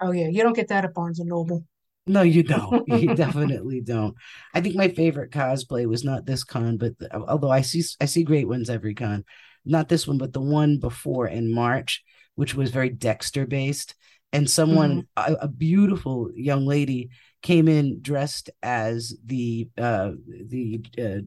Oh 0.00 0.12
yeah, 0.12 0.28
you 0.28 0.42
don't 0.42 0.56
get 0.56 0.68
that 0.68 0.84
at 0.84 0.94
Barnes 0.94 1.20
and 1.20 1.28
Noble. 1.28 1.64
No, 2.06 2.22
you 2.22 2.42
don't. 2.42 2.86
you 2.88 3.14
definitely 3.14 3.80
don't. 3.80 4.14
I 4.52 4.60
think 4.60 4.76
my 4.76 4.88
favorite 4.88 5.30
cosplay 5.30 5.86
was 5.86 6.04
not 6.04 6.26
this 6.26 6.44
con, 6.44 6.76
but 6.76 6.98
the, 6.98 7.14
although 7.16 7.50
I 7.50 7.62
see 7.62 7.82
I 8.00 8.06
see 8.06 8.24
great 8.24 8.48
ones 8.48 8.70
every 8.70 8.94
con, 8.94 9.24
not 9.64 9.88
this 9.88 10.06
one, 10.06 10.18
but 10.18 10.32
the 10.32 10.40
one 10.40 10.78
before 10.78 11.26
in 11.26 11.52
March, 11.52 12.02
which 12.34 12.54
was 12.54 12.70
very 12.70 12.90
Dexter 12.90 13.46
based, 13.46 13.94
and 14.32 14.50
someone 14.50 15.06
mm-hmm. 15.16 15.32
a, 15.34 15.36
a, 15.44 15.48
beautiful 15.48 16.30
young 16.34 16.66
lady 16.66 17.10
came 17.40 17.68
in 17.68 18.00
dressed 18.02 18.50
as 18.62 19.16
the 19.24 19.68
uh 19.78 20.12
the 20.26 20.84
uh, 20.98 21.20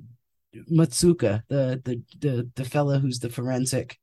Masuka, 0.71 1.43
the 1.47 1.81
the 1.83 2.01
the 2.19 2.49
the 2.55 2.65
fellow 2.65 2.99
who's 2.99 3.19
the 3.19 3.29
forensic 3.29 3.97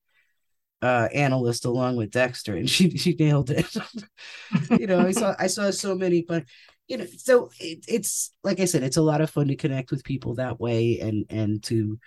uh, 0.85 1.09
analyst 1.15 1.65
along 1.65 1.97
with 1.97 2.11
Dexter, 2.11 2.57
and 2.57 2.69
she 2.69 2.91
she 2.97 3.15
nailed 3.15 3.51
it. 3.51 3.75
you 4.79 4.87
know, 4.87 5.01
I 5.01 5.13
saw 5.13 5.35
I 5.39 5.47
saw 5.47 5.71
so 5.71 5.95
many, 5.95 6.23
but 6.23 6.45
you 6.87 6.99
know, 6.99 7.07
so 7.17 7.51
it, 7.59 7.85
it's 7.89 8.33
like 8.43 8.61
I 8.61 8.67
said, 8.67 8.83
it's 8.83 8.99
a 8.99 9.03
lot 9.03 9.23
of 9.23 9.31
fun 9.31 9.49
to 9.49 9.57
connect 9.57 9.91
with 9.91 10.05
people 10.05 10.35
that 10.35 10.61
way, 10.61 11.01
and 11.01 11.25
and 11.31 11.63
to 11.65 11.99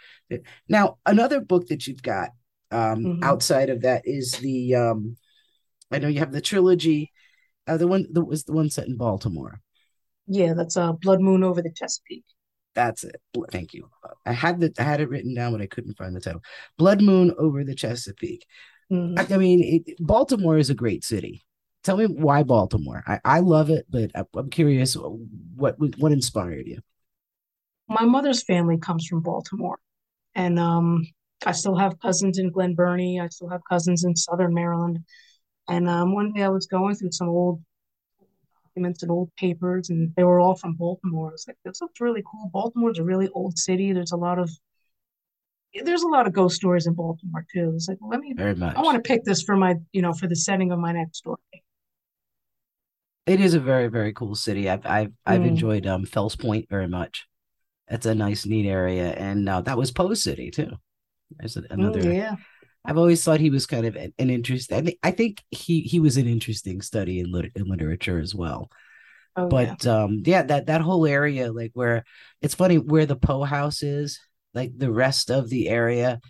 now 0.69 0.99
another 1.05 1.41
book 1.41 1.67
that 1.67 1.87
you've 1.87 2.03
got 2.03 2.29
um, 2.69 3.03
mm-hmm. 3.03 3.23
outside 3.23 3.69
of 3.69 3.81
that 3.81 4.03
is 4.05 4.33
the 4.33 4.75
um, 4.75 5.17
I 5.89 5.97
know 5.97 6.07
you 6.07 6.19
have 6.19 6.31
the 6.31 6.41
trilogy, 6.41 7.11
uh, 7.65 7.77
the 7.77 7.87
one 7.87 8.05
that 8.11 8.25
was 8.25 8.43
the 8.43 8.53
one 8.53 8.69
set 8.69 8.87
in 8.87 8.95
Baltimore. 8.95 9.59
Yeah, 10.27 10.53
that's 10.53 10.77
uh, 10.77 10.91
Blood 10.91 11.21
Moon 11.21 11.43
over 11.43 11.63
the 11.63 11.71
Chesapeake. 11.71 12.25
That's 12.77 13.03
it. 13.03 13.19
Thank 13.51 13.73
you. 13.73 13.89
I 14.23 14.33
had 14.33 14.59
the 14.59 14.71
I 14.77 14.83
had 14.83 15.01
it 15.01 15.09
written 15.09 15.33
down, 15.33 15.51
but 15.51 15.61
I 15.61 15.65
couldn't 15.65 15.97
find 15.97 16.15
the 16.15 16.21
title. 16.21 16.43
Blood 16.77 17.01
Moon 17.01 17.33
over 17.39 17.63
the 17.63 17.73
Chesapeake. 17.73 18.45
Mm-hmm. 18.91 19.17
I, 19.17 19.33
I, 19.33 19.37
mean, 19.39 19.83
it, 19.87 19.95
Baltimore 19.99 20.59
is 20.59 20.69
a 20.69 20.75
great 20.75 21.03
city. 21.03 21.43
Tell 21.83 21.97
me 21.97 22.05
why 22.05 22.43
Baltimore. 22.43 23.03
I, 23.07 23.19
I 23.25 23.39
love 23.39 23.71
it, 23.71 23.87
but 23.89 24.11
I, 24.13 24.25
I'm 24.35 24.51
curious 24.51 24.95
what 25.55 25.75
what 25.97 26.11
inspired 26.11 26.67
you. 26.67 26.79
My 27.89 28.05
mother's 28.05 28.43
family 28.43 28.77
comes 28.77 29.07
from 29.07 29.21
Baltimore, 29.21 29.79
and 30.35 30.59
um, 30.59 31.03
I 31.47 31.53
still 31.53 31.77
have 31.77 31.99
cousins 31.99 32.37
in 32.37 32.51
Glen 32.51 32.75
Burnie. 32.75 33.19
I 33.19 33.29
still 33.29 33.49
have 33.49 33.61
cousins 33.67 34.03
in 34.03 34.15
Southern 34.15 34.53
Maryland. 34.53 34.99
And 35.67 35.89
um, 35.89 36.13
one 36.13 36.31
day 36.31 36.43
I 36.43 36.49
was 36.49 36.67
going 36.67 36.93
through 36.93 37.11
some 37.11 37.27
old 37.27 37.63
documents 38.77 39.01
and 39.01 39.11
old 39.11 39.35
papers, 39.37 39.89
and 39.89 40.13
they 40.15 40.23
were 40.23 40.39
all 40.39 40.55
from 40.55 40.73
Baltimore. 40.73 41.29
I 41.29 41.31
was 41.31 41.45
like, 41.47 41.57
this 41.65 41.81
looks 41.81 41.99
really 41.99 42.23
cool. 42.29 42.49
Baltimore's 42.53 42.99
a 42.99 43.03
really 43.03 43.27
old 43.29 43.57
city. 43.57 43.91
There's 43.91 44.11
a 44.11 44.17
lot 44.17 44.39
of 44.39 44.49
there's 45.83 46.03
a 46.03 46.07
lot 46.07 46.25
of 46.25 46.33
ghost 46.33 46.55
stories 46.55 46.87
in 46.87 46.93
Baltimore 46.93 47.45
too. 47.53 47.73
It's 47.75 47.87
like, 47.87 47.97
well, 47.99 48.09
let 48.11 48.19
me. 48.19 48.33
Very 48.35 48.55
much. 48.55 48.75
I 48.75 48.81
want 48.81 48.95
to 48.95 49.07
pick 49.07 49.23
this 49.23 49.43
for 49.43 49.55
my, 49.55 49.75
you 49.91 50.01
know, 50.01 50.13
for 50.13 50.27
the 50.27 50.35
setting 50.35 50.71
of 50.71 50.79
my 50.79 50.91
next 50.91 51.17
story. 51.17 51.37
It 53.25 53.41
is 53.41 53.53
a 53.53 53.59
very 53.59 53.87
very 53.87 54.13
cool 54.13 54.35
city. 54.35 54.69
I've 54.69 54.85
I've 54.85 55.11
I've 55.25 55.41
mm. 55.41 55.47
enjoyed 55.47 55.87
um 55.87 56.05
Fells 56.05 56.35
Point 56.35 56.67
very 56.69 56.87
much. 56.87 57.25
It's 57.89 58.05
a 58.05 58.15
nice 58.15 58.45
neat 58.45 58.67
area, 58.67 59.11
and 59.13 59.47
uh, 59.47 59.61
that 59.61 59.77
was 59.77 59.91
Poe's 59.91 60.21
city 60.21 60.51
too. 60.51 60.71
There's 61.37 61.57
another. 61.57 62.01
Mm, 62.01 62.15
yeah. 62.15 62.35
I've 62.87 62.97
always 62.97 63.21
thought 63.21 63.41
he 63.41 63.49
was 63.49 63.67
kind 63.67 63.85
of 63.85 63.97
an, 63.97 64.13
an 64.17 64.29
interest. 64.29 64.71
I 64.71 64.81
think 64.81 64.97
I 65.03 65.11
think 65.11 65.43
he 65.51 65.81
he 65.81 65.99
was 65.99 66.15
an 66.15 66.25
interesting 66.25 66.81
study 66.81 67.19
in 67.19 67.31
lit- 67.31 67.51
in 67.53 67.65
literature 67.65 68.17
as 68.17 68.33
well. 68.33 68.71
Oh, 69.35 69.49
but 69.49 69.83
yeah. 69.83 70.03
um 70.03 70.23
yeah, 70.25 70.43
that 70.43 70.67
that 70.67 70.81
whole 70.81 71.05
area, 71.05 71.51
like 71.51 71.71
where 71.73 72.05
it's 72.41 72.55
funny 72.55 72.77
where 72.77 73.05
the 73.05 73.17
Poe 73.17 73.43
house 73.43 73.83
is, 73.83 74.21
like 74.53 74.71
the 74.75 74.91
rest 74.91 75.29
of 75.29 75.49
the 75.49 75.67
area 75.67 76.21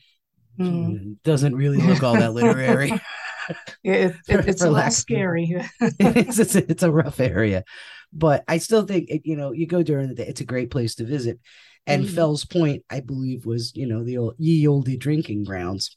mm. 0.60 1.18
doesn't 1.24 1.56
really 1.56 1.78
look 1.78 2.02
all 2.02 2.16
that 2.16 2.34
literary. 2.34 2.92
it, 3.84 4.16
it, 4.28 4.48
it's 4.48 4.64
less 4.64 4.98
scary. 4.98 5.56
it's, 5.80 6.40
it's, 6.40 6.56
it's 6.56 6.84
a 6.84 6.92
rough 6.92 7.20
area, 7.20 7.64
but 8.12 8.44
I 8.48 8.58
still 8.58 8.86
think 8.86 9.10
it, 9.10 9.22
you 9.26 9.36
know 9.36 9.52
you 9.52 9.68
go 9.68 9.84
during 9.84 10.08
the 10.08 10.16
day. 10.16 10.26
It's 10.28 10.42
a 10.42 10.46
great 10.46 10.72
place 10.72 10.96
to 10.96 11.06
visit. 11.06 11.40
And 11.86 12.04
mm. 12.04 12.14
Fells 12.14 12.44
Point, 12.44 12.84
I 12.90 13.00
believe, 13.00 13.46
was 13.46 13.76
you 13.76 13.86
know 13.86 14.04
the 14.04 14.18
old 14.18 14.34
ye 14.40 14.68
olde 14.68 14.98
drinking 14.98 15.44
grounds 15.44 15.96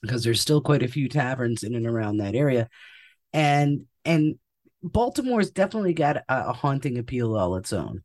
because 0.00 0.24
there's 0.24 0.40
still 0.40 0.60
quite 0.60 0.82
a 0.82 0.88
few 0.88 1.08
taverns 1.08 1.62
in 1.62 1.74
and 1.74 1.86
around 1.86 2.18
that 2.18 2.34
area, 2.34 2.68
and 3.32 3.82
and 4.04 4.36
Baltimore's 4.82 5.50
definitely 5.50 5.94
got 5.94 6.16
a, 6.16 6.24
a 6.28 6.52
haunting 6.52 6.98
appeal 6.98 7.36
all 7.36 7.56
its 7.56 7.72
own. 7.72 8.02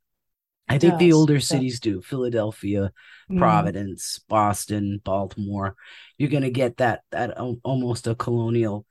I 0.70 0.78
think 0.78 0.98
the 0.98 1.14
older 1.14 1.40
cities 1.40 1.80
do. 1.80 2.02
Philadelphia, 2.02 2.92
mm. 3.30 3.38
Providence, 3.38 4.20
Boston, 4.30 5.02
Baltimore. 5.04 5.76
You're 6.18 6.30
going 6.30 6.44
to 6.44 6.52
get 6.52 6.78
that 6.78 7.02
that 7.12 7.38
almost 7.64 8.08
a 8.08 8.16
colonial 8.16 8.86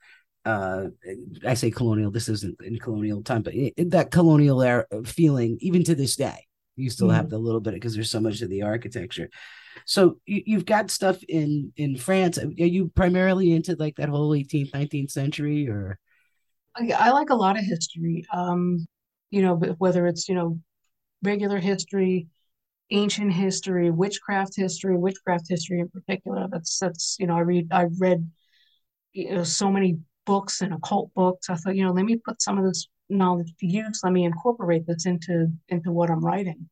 uh 0.45 0.87
I 1.45 1.53
say 1.53 1.71
colonial 1.71 2.11
this 2.11 2.27
isn't 2.27 2.61
in 2.61 2.77
colonial 2.77 3.23
time 3.23 3.43
but 3.43 3.55
it, 3.55 3.91
that 3.91 4.11
colonial 4.11 4.61
era 4.61 4.85
feeling 5.05 5.57
even 5.61 5.83
to 5.85 5.95
this 5.95 6.15
day. 6.15 6.47
You 6.75 6.89
still 6.89 7.09
mm. 7.09 7.15
have 7.15 7.29
the 7.29 7.37
little 7.37 7.61
bit 7.61 7.73
because 7.73 7.93
there's 7.93 8.09
so 8.09 8.19
much 8.19 8.41
of 8.41 8.49
the 8.49 8.63
architecture. 8.63 9.29
So 9.85 10.17
you, 10.25 10.57
have 10.57 10.65
got 10.65 10.91
stuff 10.91 11.21
in 11.27 11.73
in 11.77 11.97
France. 11.97 12.37
Are 12.37 12.47
you 12.47 12.89
primarily 12.95 13.53
into 13.53 13.75
like 13.75 13.95
that 13.97 14.09
whole 14.09 14.31
18th, 14.31 14.71
19th 14.71 15.11
century, 15.11 15.67
or? 15.67 15.99
I, 16.75 16.91
I 16.91 17.09
like 17.11 17.29
a 17.29 17.35
lot 17.35 17.57
of 17.57 17.65
history. 17.65 18.25
Um, 18.33 18.85
you 19.29 19.41
know, 19.41 19.55
whether 19.77 20.07
it's 20.07 20.29
you 20.29 20.35
know 20.35 20.59
regular 21.23 21.57
history, 21.57 22.27
ancient 22.91 23.33
history, 23.33 23.91
witchcraft 23.91 24.53
history, 24.55 24.97
witchcraft 24.97 25.45
history 25.49 25.79
in 25.79 25.89
particular. 25.89 26.47
That's 26.51 26.77
that's 26.79 27.17
you 27.19 27.27
know 27.27 27.35
I 27.35 27.41
read 27.41 27.67
I 27.71 27.87
read 27.99 28.29
you 29.13 29.35
know 29.35 29.43
so 29.43 29.71
many 29.71 29.99
books 30.25 30.61
and 30.61 30.73
occult 30.73 31.13
books. 31.13 31.49
I 31.49 31.55
thought 31.55 31.75
you 31.75 31.83
know 31.83 31.91
let 31.91 32.05
me 32.05 32.17
put 32.17 32.41
some 32.41 32.57
of 32.57 32.65
this 32.65 32.87
knowledge 33.09 33.53
to 33.59 33.67
use. 33.67 34.01
Let 34.03 34.13
me 34.13 34.25
incorporate 34.25 34.87
this 34.87 35.05
into 35.05 35.51
into 35.69 35.91
what 35.91 36.09
I'm 36.09 36.23
writing. 36.23 36.69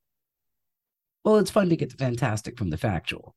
Well, 1.24 1.38
it's 1.38 1.52
fun 1.52 1.70
to 1.70 1.76
get 1.76 1.92
the 1.92 1.98
fantastic 1.98 2.58
from 2.58 2.70
the 2.70 2.78
factual. 2.78 3.36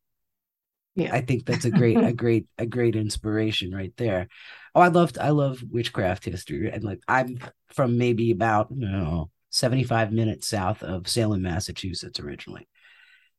Yeah. 0.96 1.14
I 1.14 1.22
think 1.22 1.44
that's 1.44 1.64
a 1.64 1.70
great, 1.70 1.96
a 1.98 2.12
great, 2.12 2.46
a 2.56 2.66
great 2.66 2.94
inspiration 2.94 3.74
right 3.74 3.92
there. 3.96 4.28
Oh, 4.74 4.80
I 4.80 4.88
loved, 4.88 5.18
I 5.18 5.30
love 5.30 5.62
witchcraft 5.68 6.24
history. 6.24 6.70
And 6.70 6.84
like, 6.84 7.00
I'm 7.08 7.38
from 7.68 7.98
maybe 7.98 8.30
about, 8.30 8.68
you 8.70 8.88
know, 8.88 9.30
75 9.50 10.12
minutes 10.12 10.48
south 10.48 10.82
of 10.82 11.08
Salem, 11.08 11.42
Massachusetts 11.42 12.20
originally. 12.20 12.68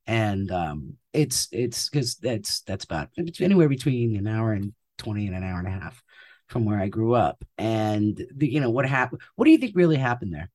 And 0.06 0.52
um, 0.52 0.98
it's, 1.14 1.48
it's 1.52 1.90
because 1.90 2.16
that's, 2.16 2.62
that's 2.62 2.84
about 2.84 3.10
it's 3.16 3.42
anywhere 3.42 3.70
between 3.70 4.18
an 4.18 4.28
hour 4.28 4.52
and 4.52 4.74
20 4.98 5.28
and 5.28 5.36
an 5.36 5.44
hour 5.44 5.60
and 5.60 5.68
a 5.68 5.72
half 5.72 6.04
from 6.48 6.66
where 6.66 6.80
I 6.80 6.88
grew 6.88 7.14
up. 7.14 7.44
And 7.58 8.25
the, 8.36 8.48
you 8.48 8.60
know, 8.60 8.70
what 8.70 8.86
happened, 8.86 9.22
what 9.36 9.46
do 9.46 9.52
you 9.52 9.58
think 9.58 9.75
really 9.75 9.98
happened 9.98 10.34
there? 10.34 10.50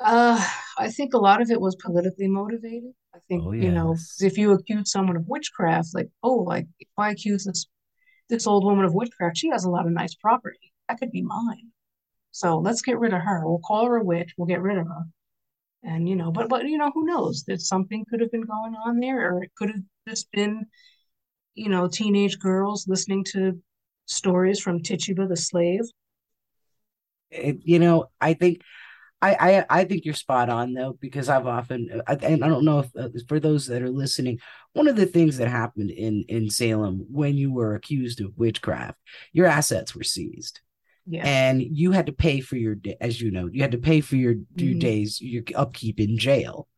Uh, 0.00 0.44
I 0.76 0.90
think 0.90 1.14
a 1.14 1.18
lot 1.18 1.40
of 1.40 1.50
it 1.50 1.60
was 1.60 1.76
politically 1.76 2.28
motivated. 2.28 2.92
I 3.14 3.18
think, 3.28 3.44
oh, 3.44 3.52
yes. 3.52 3.64
you 3.64 3.70
know, 3.70 3.96
if 4.20 4.36
you 4.36 4.52
accuse 4.52 4.90
someone 4.90 5.16
of 5.16 5.26
witchcraft, 5.26 5.94
like, 5.94 6.08
oh, 6.22 6.34
like 6.34 6.66
if 6.80 6.88
I 6.98 7.10
accuse 7.10 7.44
this 7.44 7.66
this 8.28 8.46
old 8.46 8.64
woman 8.64 8.84
of 8.84 8.94
witchcraft, 8.94 9.36
she 9.36 9.48
has 9.50 9.64
a 9.64 9.70
lot 9.70 9.86
of 9.86 9.92
nice 9.92 10.14
property. 10.14 10.72
That 10.88 10.98
could 10.98 11.12
be 11.12 11.22
mine. 11.22 11.70
So 12.30 12.58
let's 12.58 12.82
get 12.82 12.98
rid 12.98 13.12
of 13.14 13.20
her. 13.20 13.46
We'll 13.46 13.60
call 13.60 13.86
her 13.86 13.96
a 13.96 14.04
witch. 14.04 14.34
We'll 14.36 14.48
get 14.48 14.62
rid 14.62 14.78
of 14.78 14.86
her. 14.86 15.04
And 15.84 16.08
you 16.08 16.16
know, 16.16 16.32
but 16.32 16.48
but 16.48 16.64
you 16.64 16.78
know, 16.78 16.90
who 16.92 17.04
knows? 17.04 17.44
That 17.46 17.60
something 17.60 18.04
could 18.08 18.20
have 18.20 18.32
been 18.32 18.42
going 18.42 18.74
on 18.74 18.98
there, 18.98 19.34
or 19.34 19.42
it 19.44 19.52
could 19.56 19.70
have 19.70 19.82
just 20.08 20.30
been, 20.32 20.66
you 21.54 21.68
know, 21.68 21.86
teenage 21.86 22.38
girls 22.38 22.88
listening 22.88 23.24
to 23.32 23.62
stories 24.06 24.60
from 24.60 24.82
Tituba 24.82 25.26
the 25.26 25.36
slave. 25.36 25.82
It, 27.30 27.58
you 27.62 27.78
know, 27.78 28.06
I 28.20 28.34
think 28.34 28.62
I, 29.24 29.36
I, 29.40 29.80
I 29.80 29.84
think 29.84 30.04
you're 30.04 30.14
spot 30.14 30.50
on 30.50 30.74
though 30.74 30.98
because 31.00 31.30
I've 31.30 31.46
often 31.46 32.02
I, 32.06 32.14
and 32.14 32.44
I 32.44 32.48
don't 32.48 32.64
know 32.64 32.80
if 32.80 32.90
uh, 32.94 33.08
for 33.26 33.40
those 33.40 33.66
that 33.68 33.82
are 33.82 33.90
listening, 33.90 34.38
one 34.74 34.86
of 34.86 34.96
the 34.96 35.06
things 35.06 35.38
that 35.38 35.48
happened 35.48 35.90
in 35.90 36.24
in 36.28 36.50
Salem 36.50 37.06
when 37.10 37.36
you 37.36 37.50
were 37.50 37.74
accused 37.74 38.20
of 38.20 38.36
witchcraft, 38.36 38.98
your 39.32 39.46
assets 39.46 39.94
were 39.94 40.04
seized. 40.04 40.60
Yeah. 41.06 41.26
And 41.26 41.62
you 41.62 41.92
had 41.92 42.06
to 42.06 42.12
pay 42.12 42.40
for 42.40 42.56
your 42.56 42.76
as 43.00 43.18
you 43.18 43.30
know, 43.30 43.48
you 43.50 43.62
had 43.62 43.72
to 43.72 43.78
pay 43.78 44.02
for 44.02 44.16
your 44.16 44.34
your 44.56 44.70
mm-hmm. 44.70 44.78
days 44.78 45.20
your 45.22 45.42
upkeep 45.54 46.00
in 46.00 46.18
jail. 46.18 46.68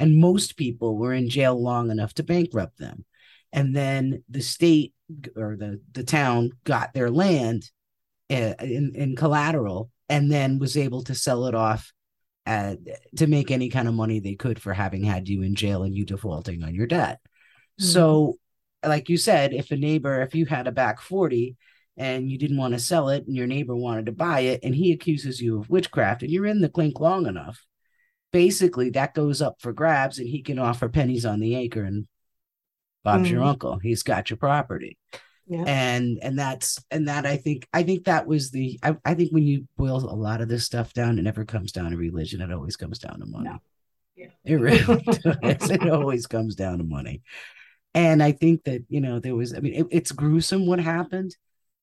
And 0.00 0.16
most 0.16 0.56
people 0.56 0.96
were 0.96 1.12
in 1.12 1.28
jail 1.28 1.60
long 1.60 1.92
enough 1.92 2.14
to 2.14 2.24
bankrupt 2.24 2.78
them. 2.78 3.04
And 3.52 3.76
then 3.76 4.24
the 4.28 4.40
state 4.40 4.92
or 5.36 5.56
the 5.56 5.80
the 5.92 6.04
town 6.04 6.50
got 6.64 6.92
their 6.94 7.10
land 7.10 7.70
uh, 8.30 8.54
in, 8.60 8.92
in 8.94 9.16
collateral 9.16 9.90
and 10.08 10.30
then 10.30 10.58
was 10.58 10.76
able 10.76 11.02
to 11.04 11.14
sell 11.14 11.46
it 11.46 11.54
off 11.54 11.92
uh, 12.46 12.74
to 13.16 13.26
make 13.26 13.50
any 13.50 13.68
kind 13.68 13.88
of 13.88 13.94
money 13.94 14.20
they 14.20 14.34
could 14.34 14.60
for 14.60 14.72
having 14.72 15.04
had 15.04 15.28
you 15.28 15.42
in 15.42 15.54
jail 15.54 15.82
and 15.82 15.94
you 15.94 16.04
defaulting 16.04 16.62
on 16.62 16.74
your 16.74 16.86
debt. 16.86 17.20
Mm-hmm. 17.80 17.84
So, 17.84 18.34
like 18.84 19.08
you 19.08 19.16
said, 19.16 19.54
if 19.54 19.70
a 19.70 19.76
neighbor, 19.76 20.22
if 20.22 20.34
you 20.34 20.46
had 20.46 20.66
a 20.66 20.72
back 20.72 21.00
40 21.00 21.56
and 21.96 22.30
you 22.30 22.38
didn't 22.38 22.56
want 22.56 22.74
to 22.74 22.80
sell 22.80 23.10
it 23.10 23.26
and 23.26 23.36
your 23.36 23.46
neighbor 23.46 23.76
wanted 23.76 24.06
to 24.06 24.12
buy 24.12 24.40
it 24.40 24.60
and 24.62 24.74
he 24.74 24.92
accuses 24.92 25.40
you 25.40 25.58
of 25.58 25.70
witchcraft 25.70 26.22
and 26.22 26.30
you're 26.32 26.46
in 26.46 26.60
the 26.60 26.68
clink 26.68 26.98
long 26.98 27.26
enough, 27.26 27.64
basically 28.32 28.90
that 28.90 29.14
goes 29.14 29.40
up 29.40 29.60
for 29.60 29.72
grabs 29.72 30.18
and 30.18 30.28
he 30.28 30.42
can 30.42 30.58
offer 30.58 30.88
pennies 30.88 31.24
on 31.24 31.38
the 31.38 31.54
acre 31.54 31.84
and 31.84 32.06
Bob's 33.04 33.24
mm-hmm. 33.24 33.34
your 33.34 33.44
uncle. 33.44 33.78
He's 33.78 34.02
got 34.02 34.30
your 34.30 34.36
property 34.36 34.98
yeah. 35.46 35.64
and 35.66 36.18
and 36.22 36.38
that's 36.38 36.82
and 36.90 37.08
that 37.08 37.26
i 37.26 37.36
think 37.36 37.68
i 37.72 37.82
think 37.82 38.04
that 38.04 38.26
was 38.26 38.50
the 38.50 38.78
I, 38.82 38.96
I 39.04 39.14
think 39.14 39.32
when 39.32 39.46
you 39.46 39.66
boil 39.76 39.96
a 39.96 40.14
lot 40.14 40.40
of 40.40 40.48
this 40.48 40.64
stuff 40.64 40.92
down 40.92 41.18
it 41.18 41.22
never 41.22 41.44
comes 41.44 41.72
down 41.72 41.90
to 41.90 41.96
religion 41.96 42.40
it 42.40 42.52
always 42.52 42.76
comes 42.76 42.98
down 42.98 43.20
to 43.20 43.26
money 43.26 43.50
no. 43.50 43.58
yeah. 44.16 44.28
it 44.44 44.54
really 44.54 44.78
does 45.02 45.70
it 45.70 45.90
always 45.90 46.26
comes 46.26 46.54
down 46.54 46.78
to 46.78 46.84
money 46.84 47.22
and 47.94 48.22
i 48.22 48.32
think 48.32 48.64
that 48.64 48.82
you 48.88 49.00
know 49.00 49.18
there 49.18 49.34
was 49.34 49.54
i 49.54 49.58
mean 49.58 49.74
it, 49.74 49.86
it's 49.90 50.12
gruesome 50.12 50.66
what 50.66 50.80
happened 50.80 51.36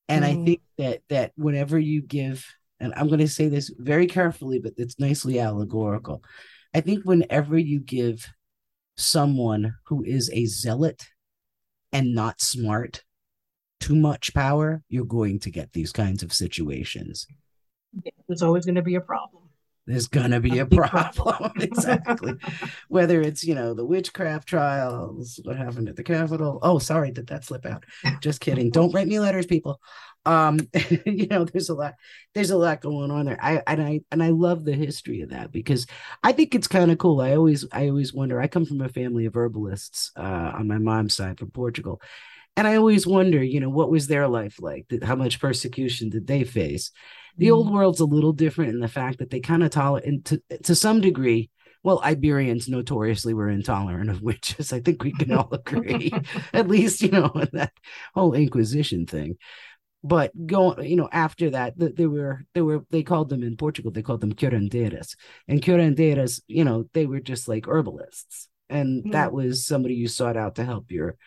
and 0.07 0.23
mm. 0.23 0.27
i 0.27 0.45
think 0.45 0.61
that 0.77 1.01
that 1.09 1.31
whenever 1.35 1.77
you 1.77 2.01
give 2.01 2.45
and 2.79 2.93
i'm 2.95 3.07
going 3.07 3.19
to 3.19 3.27
say 3.27 3.49
this 3.49 3.71
very 3.77 4.07
carefully 4.07 4.59
but 4.59 4.73
it's 4.77 4.99
nicely 4.99 5.39
allegorical 5.39 6.23
i 6.73 6.79
think 6.79 7.03
whenever 7.03 7.57
you 7.57 7.79
give 7.79 8.25
someone 8.99 9.75
who 9.85 10.03
is 10.03 10.29
a 10.33 10.45
zealot 10.45 11.07
and 11.91 12.13
not 12.13 12.41
smart 12.41 13.03
too 13.79 13.95
much 13.95 14.33
power, 14.33 14.83
you're 14.89 15.05
going 15.05 15.39
to 15.39 15.49
get 15.49 15.71
these 15.73 15.91
kinds 15.91 16.21
of 16.21 16.33
situations. 16.33 17.25
There's 18.27 18.43
always 18.43 18.65
going 18.65 18.75
to 18.75 18.81
be 18.81 18.95
a 18.95 19.01
problem. 19.01 19.38
There's 19.89 20.07
going 20.07 20.29
to 20.29 20.39
be 20.39 20.59
a, 20.59 20.65
problem. 20.67 21.51
exactly. 21.59 22.33
Whether 22.89 23.21
it's, 23.21 23.43
you 23.43 23.55
know, 23.55 23.73
the 23.73 23.83
witchcraft 23.83 24.47
trials, 24.47 25.39
what 25.43 25.57
happened 25.57 25.89
at 25.89 25.95
the 25.95 26.03
Capitol. 26.03 26.59
Oh, 26.61 26.77
sorry, 26.77 27.09
did 27.09 27.25
that 27.27 27.43
slip 27.43 27.65
out? 27.65 27.85
Just 28.21 28.39
kidding. 28.39 28.69
Don't 28.71 28.93
write 28.93 29.07
me 29.07 29.19
letters, 29.19 29.47
people. 29.47 29.81
Um, 30.27 30.59
you 31.07 31.25
know, 31.25 31.43
there's 31.43 31.69
a 31.69 31.73
lot, 31.73 31.95
there's 32.35 32.51
a 32.51 32.57
lot 32.57 32.81
going 32.81 33.09
on 33.09 33.25
there. 33.25 33.39
I 33.41 33.63
and 33.65 33.81
I 33.81 34.01
and 34.11 34.21
I 34.21 34.29
love 34.29 34.63
the 34.63 34.73
history 34.73 35.21
of 35.21 35.29
that 35.29 35.51
because 35.51 35.87
I 36.21 36.33
think 36.33 36.53
it's 36.53 36.67
kind 36.67 36.91
of 36.91 36.99
cool. 36.99 37.21
I 37.21 37.35
always 37.35 37.65
I 37.71 37.87
always 37.87 38.13
wonder. 38.13 38.39
I 38.39 38.47
come 38.47 38.65
from 38.65 38.81
a 38.81 38.89
family 38.89 39.25
of 39.25 39.35
herbalists 39.35 40.11
uh, 40.15 40.51
on 40.53 40.67
my 40.67 40.77
mom's 40.77 41.15
side 41.15 41.39
from 41.39 41.49
Portugal, 41.49 41.99
and 42.55 42.67
I 42.67 42.75
always 42.75 43.07
wonder, 43.07 43.41
you 43.41 43.59
know, 43.59 43.69
what 43.69 43.89
was 43.89 44.07
their 44.07 44.27
life 44.27 44.57
like? 44.61 44.85
How 45.01 45.15
much 45.15 45.39
persecution 45.39 46.09
did 46.09 46.27
they 46.27 46.43
face? 46.43 46.91
The 47.37 47.47
mm. 47.47 47.53
old 47.53 47.71
world's 47.71 47.99
a 47.99 48.05
little 48.05 48.33
different 48.33 48.73
in 48.73 48.79
the 48.79 48.87
fact 48.87 49.19
that 49.19 49.29
they 49.29 49.39
kind 49.39 49.63
of 49.63 49.71
tolerate, 49.71 50.25
to, 50.25 50.41
to 50.63 50.75
some 50.75 51.01
degree, 51.01 51.49
well, 51.83 52.01
Iberians 52.03 52.67
notoriously 52.67 53.33
were 53.33 53.49
intolerant 53.49 54.09
of 54.09 54.21
witches. 54.21 54.73
I 54.73 54.79
think 54.79 55.03
we 55.03 55.11
can 55.11 55.31
all 55.31 55.49
agree, 55.53 56.11
at 56.53 56.67
least, 56.67 57.01
you 57.01 57.11
know, 57.11 57.31
that 57.53 57.73
whole 58.13 58.33
Inquisition 58.33 59.05
thing. 59.05 59.37
But 60.01 60.31
going, 60.45 60.87
you 60.87 60.95
know, 60.95 61.09
after 61.11 61.49
that, 61.49 61.73
they 61.77 62.07
were, 62.07 62.45
they 62.53 62.61
were, 62.61 62.85
they 62.89 63.03
called 63.03 63.27
them 63.27 63.43
in 63.43 63.57
Portugal, 63.57 63.91
they 63.91 64.01
called 64.01 64.21
them 64.21 64.33
curandeiras. 64.33 65.15
And 65.47 65.61
curandeiras, 65.61 66.41
you 66.47 66.63
know, 66.63 66.85
they 66.93 67.05
were 67.05 67.19
just 67.19 67.49
like 67.49 67.67
herbalists. 67.67 68.47
And 68.69 69.03
mm. 69.03 69.11
that 69.11 69.33
was 69.33 69.65
somebody 69.65 69.95
you 69.95 70.07
sought 70.07 70.37
out 70.37 70.55
to 70.55 70.63
help 70.63 70.89
your 70.89 71.17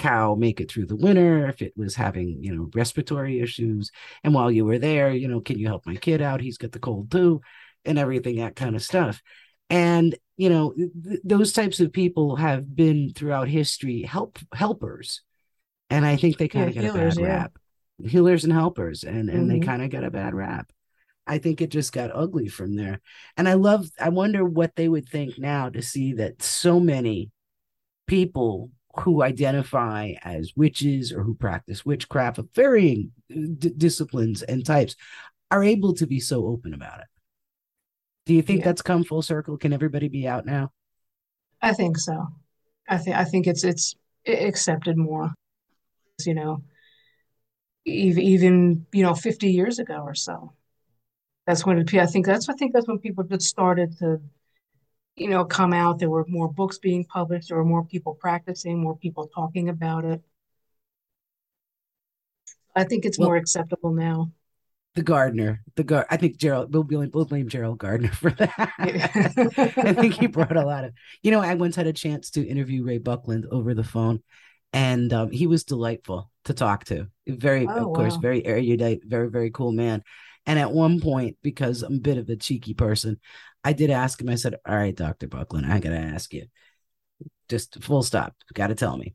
cow 0.00 0.34
make 0.34 0.60
it 0.60 0.70
through 0.70 0.86
the 0.86 0.96
winter, 0.96 1.46
if 1.48 1.62
it 1.62 1.72
was 1.76 1.94
having, 1.94 2.42
you 2.42 2.52
know, 2.54 2.68
respiratory 2.74 3.40
issues. 3.40 3.92
And 4.24 4.34
while 4.34 4.50
you 4.50 4.64
were 4.64 4.78
there, 4.78 5.12
you 5.12 5.28
know, 5.28 5.40
can 5.40 5.58
you 5.58 5.68
help 5.68 5.86
my 5.86 5.96
kid 5.96 6.20
out? 6.20 6.40
He's 6.40 6.58
got 6.58 6.72
the 6.72 6.80
cold 6.80 7.10
too, 7.10 7.40
and 7.84 7.98
everything, 7.98 8.36
that 8.38 8.56
kind 8.56 8.74
of 8.74 8.82
stuff. 8.82 9.22
And, 9.68 10.16
you 10.36 10.48
know, 10.48 10.74
th- 10.74 11.20
those 11.22 11.52
types 11.52 11.78
of 11.80 11.92
people 11.92 12.36
have 12.36 12.74
been 12.74 13.12
throughout 13.14 13.48
history 13.48 14.02
help 14.02 14.38
helpers. 14.52 15.22
And 15.88 16.04
I 16.04 16.16
think 16.16 16.38
they 16.38 16.48
kind 16.48 16.68
of 16.68 16.74
yeah, 16.74 16.82
get 16.82 16.92
healers, 16.92 17.16
a 17.16 17.20
bad 17.20 17.26
yeah. 17.26 17.36
rap. 17.36 17.52
Healers 18.04 18.44
and 18.44 18.52
helpers, 18.52 19.04
and, 19.04 19.28
and 19.28 19.48
mm-hmm. 19.48 19.60
they 19.60 19.60
kind 19.60 19.82
of 19.82 19.90
got 19.90 20.04
a 20.04 20.10
bad 20.10 20.34
rap. 20.34 20.72
I 21.26 21.38
think 21.38 21.60
it 21.60 21.70
just 21.70 21.92
got 21.92 22.10
ugly 22.14 22.48
from 22.48 22.74
there. 22.74 23.00
And 23.36 23.46
I 23.46 23.54
love, 23.54 23.86
I 24.00 24.08
wonder 24.08 24.44
what 24.44 24.74
they 24.74 24.88
would 24.88 25.08
think 25.08 25.38
now 25.38 25.68
to 25.68 25.82
see 25.82 26.14
that 26.14 26.42
so 26.42 26.80
many 26.80 27.30
people 28.06 28.70
who 28.96 29.22
identify 29.22 30.14
as 30.22 30.52
witches 30.56 31.12
or 31.12 31.22
who 31.22 31.34
practice 31.34 31.86
witchcraft 31.86 32.38
of 32.38 32.48
varying 32.54 33.12
uh, 33.30 33.46
d- 33.58 33.72
disciplines 33.76 34.42
and 34.42 34.66
types 34.66 34.96
are 35.50 35.62
able 35.62 35.94
to 35.94 36.06
be 36.06 36.20
so 36.20 36.46
open 36.46 36.74
about 36.74 37.00
it. 37.00 37.06
Do 38.26 38.34
you 38.34 38.42
think 38.42 38.60
yeah. 38.60 38.66
that's 38.66 38.82
come 38.82 39.04
full 39.04 39.22
circle? 39.22 39.56
Can 39.56 39.72
everybody 39.72 40.08
be 40.08 40.26
out 40.26 40.46
now? 40.46 40.72
I 41.62 41.72
think 41.72 41.98
so. 41.98 42.26
I 42.88 42.98
think 42.98 43.16
I 43.16 43.24
think 43.24 43.46
it's 43.46 43.64
it's 43.64 43.94
accepted 44.26 44.96
more. 44.96 45.32
You 46.24 46.34
know, 46.34 46.62
even 47.84 48.22
even 48.22 48.86
you 48.92 49.02
know, 49.02 49.14
fifty 49.14 49.52
years 49.52 49.78
ago 49.78 50.02
or 50.04 50.14
so. 50.14 50.52
That's 51.46 51.64
when 51.64 51.78
it, 51.78 51.94
I 51.94 52.06
think 52.06 52.26
that's 52.26 52.48
I 52.48 52.52
think 52.54 52.72
that's 52.72 52.86
when 52.86 52.98
people 52.98 53.24
just 53.24 53.46
started 53.46 53.98
to 53.98 54.20
you 55.20 55.28
know, 55.28 55.44
come 55.44 55.74
out. 55.74 55.98
There 55.98 56.08
were 56.08 56.24
more 56.28 56.50
books 56.50 56.78
being 56.78 57.04
published. 57.04 57.48
There 57.48 57.58
were 57.58 57.64
more 57.64 57.84
people 57.84 58.14
practicing, 58.14 58.80
more 58.80 58.96
people 58.96 59.28
talking 59.34 59.68
about 59.68 60.06
it. 60.06 60.22
I 62.74 62.84
think 62.84 63.04
it's 63.04 63.18
well, 63.18 63.28
more 63.28 63.36
acceptable 63.36 63.92
now. 63.92 64.32
The 64.94 65.02
gardener, 65.02 65.62
the 65.76 65.84
gar. 65.84 66.06
I 66.08 66.16
think 66.16 66.38
Gerald. 66.38 66.72
We'll, 66.72 66.84
blame, 66.84 67.10
we'll 67.12 67.26
blame 67.26 67.50
Gerald 67.50 67.78
Gardner 67.78 68.08
for 68.12 68.30
that. 68.30 68.72
I 68.78 69.92
think 69.92 70.14
he 70.14 70.26
brought 70.26 70.56
a 70.56 70.64
lot 70.64 70.84
of. 70.84 70.94
You 71.22 71.32
know, 71.32 71.40
I 71.40 71.52
once 71.54 71.76
had 71.76 71.86
a 71.86 71.92
chance 71.92 72.30
to 72.30 72.46
interview 72.46 72.82
Ray 72.82 72.96
Buckland 72.96 73.46
over 73.50 73.74
the 73.74 73.84
phone, 73.84 74.22
and 74.72 75.12
um, 75.12 75.30
he 75.30 75.46
was 75.46 75.64
delightful 75.64 76.30
to 76.46 76.54
talk 76.54 76.86
to. 76.86 77.08
Very, 77.28 77.66
oh, 77.66 77.70
of 77.70 77.86
wow. 77.88 77.92
course, 77.92 78.16
very 78.16 78.44
erudite, 78.46 79.02
very, 79.04 79.28
very 79.28 79.50
cool 79.50 79.72
man. 79.72 80.02
And 80.46 80.58
at 80.58 80.72
one 80.72 81.00
point, 81.00 81.36
because 81.42 81.82
I'm 81.82 81.96
a 81.96 82.00
bit 82.00 82.18
of 82.18 82.28
a 82.28 82.36
cheeky 82.36 82.74
person, 82.74 83.20
I 83.62 83.72
did 83.72 83.90
ask 83.90 84.20
him. 84.20 84.28
I 84.28 84.36
said, 84.36 84.56
"All 84.66 84.76
right, 84.76 84.96
Doctor 84.96 85.28
Buckland, 85.28 85.66
I 85.66 85.80
gotta 85.80 85.98
ask 85.98 86.32
you, 86.32 86.46
just 87.48 87.82
full 87.82 88.02
stop. 88.02 88.34
Got 88.54 88.68
to 88.68 88.74
tell 88.74 88.96
me, 88.96 89.14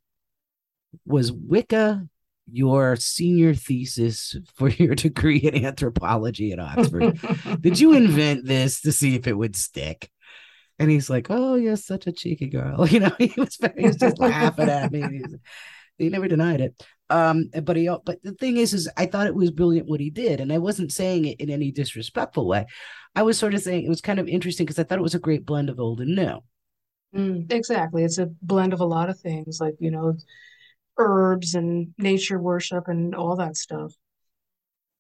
was 1.05 1.31
Wicca 1.31 2.07
your 2.51 2.95
senior 2.95 3.55
thesis 3.55 4.35
for 4.55 4.69
your 4.69 4.93
degree 4.95 5.37
in 5.37 5.65
anthropology 5.65 6.51
at 6.51 6.59
Oxford? 6.59 7.19
did 7.59 7.79
you 7.79 7.93
invent 7.93 8.45
this 8.45 8.81
to 8.81 8.91
see 8.91 9.15
if 9.15 9.27
it 9.27 9.37
would 9.37 9.55
stick?" 9.55 10.09
And 10.77 10.91
he's 10.91 11.09
like, 11.09 11.27
"Oh, 11.29 11.55
you're 11.55 11.75
such 11.77 12.05
a 12.07 12.11
cheeky 12.11 12.47
girl." 12.47 12.87
You 12.91 12.99
know, 12.99 13.15
he 13.17 13.33
was, 13.37 13.57
he 13.77 13.87
was 13.87 13.95
just 13.95 14.19
laughing 14.19 14.69
at 14.69 14.91
me. 14.91 15.21
He 15.97 16.09
never 16.09 16.27
denied 16.27 16.61
it. 16.61 16.85
Um, 17.09 17.49
but 17.63 17.77
he, 17.77 17.89
but 18.05 18.21
the 18.23 18.33
thing 18.33 18.57
is, 18.57 18.73
is 18.73 18.89
I 18.97 19.05
thought 19.05 19.27
it 19.27 19.35
was 19.35 19.51
brilliant 19.51 19.87
what 19.87 19.99
he 19.99 20.09
did, 20.09 20.39
and 20.39 20.51
I 20.51 20.57
wasn't 20.57 20.91
saying 20.91 21.25
it 21.25 21.39
in 21.39 21.49
any 21.49 21.71
disrespectful 21.71 22.47
way. 22.47 22.65
I 23.15 23.23
was 23.23 23.37
sort 23.37 23.53
of 23.53 23.61
saying 23.61 23.85
it 23.85 23.89
was 23.89 24.01
kind 24.01 24.19
of 24.19 24.27
interesting 24.27 24.65
because 24.65 24.79
I 24.79 24.83
thought 24.83 24.97
it 24.97 25.03
was 25.03 25.15
a 25.15 25.19
great 25.19 25.45
blend 25.45 25.69
of 25.69 25.79
old 25.79 26.01
and 26.01 26.15
new. 26.15 26.39
Mm, 27.15 27.51
exactly, 27.51 28.03
it's 28.03 28.17
a 28.17 28.29
blend 28.41 28.73
of 28.73 28.81
a 28.81 28.85
lot 28.85 29.09
of 29.09 29.19
things, 29.19 29.59
like 29.61 29.75
you 29.79 29.91
know, 29.91 30.17
herbs 30.97 31.53
and 31.53 31.93
nature 31.97 32.39
worship 32.39 32.87
and 32.87 33.13
all 33.13 33.35
that 33.35 33.55
stuff. 33.55 33.93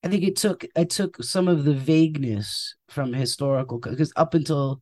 I 0.03 0.07
think 0.07 0.23
it 0.23 0.35
took 0.35 0.63
it 0.75 0.91
took 0.91 1.23
some 1.23 1.47
of 1.47 1.65
the 1.65 1.73
vagueness 1.73 2.75
from 2.89 3.13
historical 3.13 3.79
because 3.79 4.13
up 4.15 4.35
until 4.35 4.81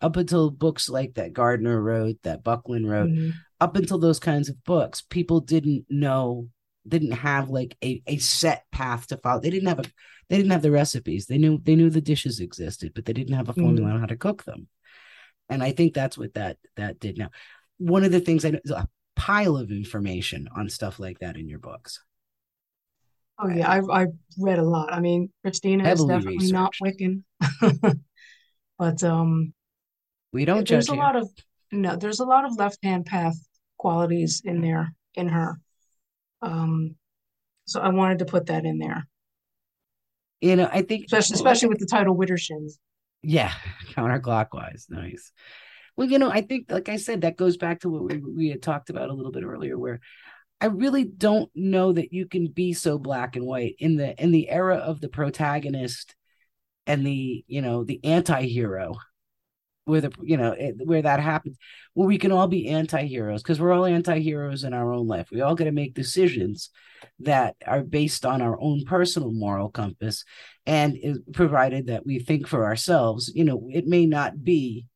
up 0.00 0.16
until 0.16 0.50
books 0.50 0.88
like 0.88 1.14
that 1.14 1.32
Gardner 1.32 1.80
wrote, 1.80 2.16
that 2.22 2.42
Buckland 2.42 2.90
wrote, 2.90 3.10
mm-hmm. 3.10 3.30
up 3.60 3.76
until 3.76 3.98
those 3.98 4.18
kinds 4.18 4.48
of 4.48 4.62
books, 4.64 5.02
people 5.02 5.40
didn't 5.40 5.84
know 5.88 6.48
didn't 6.86 7.12
have 7.12 7.48
like 7.48 7.76
a, 7.84 8.02
a 8.06 8.18
set 8.18 8.64
path 8.72 9.06
to 9.08 9.16
follow. 9.16 9.40
They 9.40 9.50
didn't 9.50 9.68
have 9.68 9.80
a 9.80 9.84
they 10.28 10.36
didn't 10.36 10.52
have 10.52 10.62
the 10.62 10.70
recipes. 10.70 11.26
They 11.26 11.38
knew 11.38 11.60
they 11.62 11.76
knew 11.76 11.90
the 11.90 12.00
dishes 12.00 12.40
existed, 12.40 12.92
but 12.94 13.04
they 13.04 13.12
didn't 13.12 13.36
have 13.36 13.48
a 13.48 13.54
formula 13.54 13.90
mm. 13.90 13.94
on 13.94 14.00
how 14.00 14.06
to 14.06 14.16
cook 14.16 14.44
them. 14.44 14.68
And 15.48 15.62
I 15.62 15.72
think 15.72 15.94
that's 15.94 16.16
what 16.16 16.34
that 16.34 16.56
that 16.76 16.98
did 16.98 17.18
now. 17.18 17.30
One 17.78 18.04
of 18.04 18.12
the 18.12 18.20
things 18.20 18.44
I 18.44 18.50
know 18.50 18.60
a 18.74 18.88
pile 19.16 19.56
of 19.56 19.70
information 19.70 20.48
on 20.56 20.68
stuff 20.68 20.98
like 20.98 21.18
that 21.20 21.36
in 21.36 21.48
your 21.48 21.58
books. 21.58 22.02
Oh 23.38 23.48
yeah, 23.48 23.70
I've 23.70 23.90
I've 23.90 24.12
read 24.38 24.58
a 24.58 24.64
lot. 24.64 24.92
I 24.92 25.00
mean, 25.00 25.30
Christina 25.42 25.90
is 25.90 26.04
definitely 26.04 26.38
researched. 26.38 26.52
not 26.52 26.74
Wiccan, 26.82 27.24
but 28.78 29.02
um, 29.02 29.52
we 30.32 30.44
don't. 30.44 30.66
There's 30.66 30.88
a 30.88 30.94
lot 30.94 31.16
of 31.16 31.28
no. 31.70 31.96
There's 31.96 32.20
a 32.20 32.24
lot 32.24 32.44
of 32.44 32.56
left 32.56 32.78
hand 32.82 33.06
path 33.06 33.36
qualities 33.78 34.42
in 34.44 34.60
there 34.60 34.94
in 35.14 35.28
her. 35.28 35.60
Um, 36.42 36.96
so 37.64 37.80
I 37.80 37.88
wanted 37.88 38.18
to 38.18 38.24
put 38.24 38.46
that 38.46 38.64
in 38.64 38.78
there. 38.78 39.06
You 40.40 40.56
know, 40.56 40.68
I 40.70 40.82
think 40.82 41.06
especially 41.06 41.34
especially 41.34 41.68
with 41.68 41.78
the 41.78 41.86
title 41.86 42.16
Widdershins. 42.16 42.72
Yeah, 43.22 43.52
counterclockwise. 43.92 44.90
Nice. 44.90 45.32
Well, 45.96 46.08
you 46.08 46.18
know, 46.18 46.30
I 46.30 46.40
think, 46.40 46.70
like 46.70 46.88
I 46.88 46.96
said, 46.96 47.20
that 47.20 47.36
goes 47.36 47.56
back 47.56 47.80
to 47.80 47.90
what 47.90 48.04
we, 48.04 48.16
we 48.18 48.48
had 48.48 48.62
talked 48.62 48.90
about 48.90 49.10
a 49.10 49.12
little 49.12 49.30
bit 49.30 49.44
earlier, 49.44 49.78
where 49.78 50.00
I 50.60 50.66
really 50.66 51.04
don't 51.04 51.50
know 51.54 51.92
that 51.92 52.12
you 52.12 52.26
can 52.26 52.48
be 52.48 52.72
so 52.72 52.98
black 52.98 53.36
and 53.36 53.46
white 53.46 53.76
in 53.78 53.96
the 53.96 54.20
in 54.20 54.32
the 54.32 54.48
era 54.48 54.76
of 54.76 55.00
the 55.00 55.08
protagonist 55.08 56.14
and 56.86 57.06
the 57.06 57.44
you 57.46 57.62
know 57.62 57.84
the 57.84 58.00
anti-hero 58.04 58.94
where 59.84 60.00
the 60.00 60.12
you 60.22 60.36
know 60.36 60.52
it, 60.52 60.76
where 60.84 61.02
that 61.02 61.20
happens 61.20 61.56
where 61.94 62.06
we 62.06 62.18
can 62.18 62.32
all 62.32 62.46
be 62.46 62.68
anti-heroes 62.68 63.42
because 63.42 63.60
we're 63.60 63.72
all 63.72 63.84
anti-heroes 63.84 64.64
in 64.64 64.72
our 64.72 64.92
own 64.92 65.06
life. 65.06 65.28
We 65.30 65.40
all 65.40 65.54
got 65.54 65.64
to 65.64 65.72
make 65.72 65.94
decisions 65.94 66.70
that 67.20 67.56
are 67.66 67.82
based 67.82 68.24
on 68.24 68.40
our 68.42 68.58
own 68.60 68.84
personal 68.84 69.32
moral 69.32 69.70
compass 69.70 70.24
and 70.66 70.96
provided 71.32 71.88
that 71.88 72.06
we 72.06 72.20
think 72.20 72.46
for 72.46 72.64
ourselves 72.64 73.32
you 73.34 73.44
know 73.44 73.68
it 73.70 73.86
may 73.86 74.06
not 74.06 74.42
be 74.42 74.86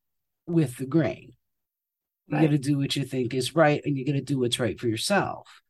with 0.45 0.77
the 0.77 0.85
grain. 0.85 1.33
You 2.27 2.41
got 2.41 2.49
to 2.51 2.57
do 2.57 2.77
what 2.77 2.95
you 2.95 3.05
think 3.05 3.33
is 3.33 3.55
right 3.55 3.81
and 3.85 3.97
you're 3.97 4.05
going 4.05 4.17
to 4.17 4.21
do 4.21 4.39
what's 4.39 4.59
right 4.59 4.77
for 4.79 4.87
yourself. 4.87 5.61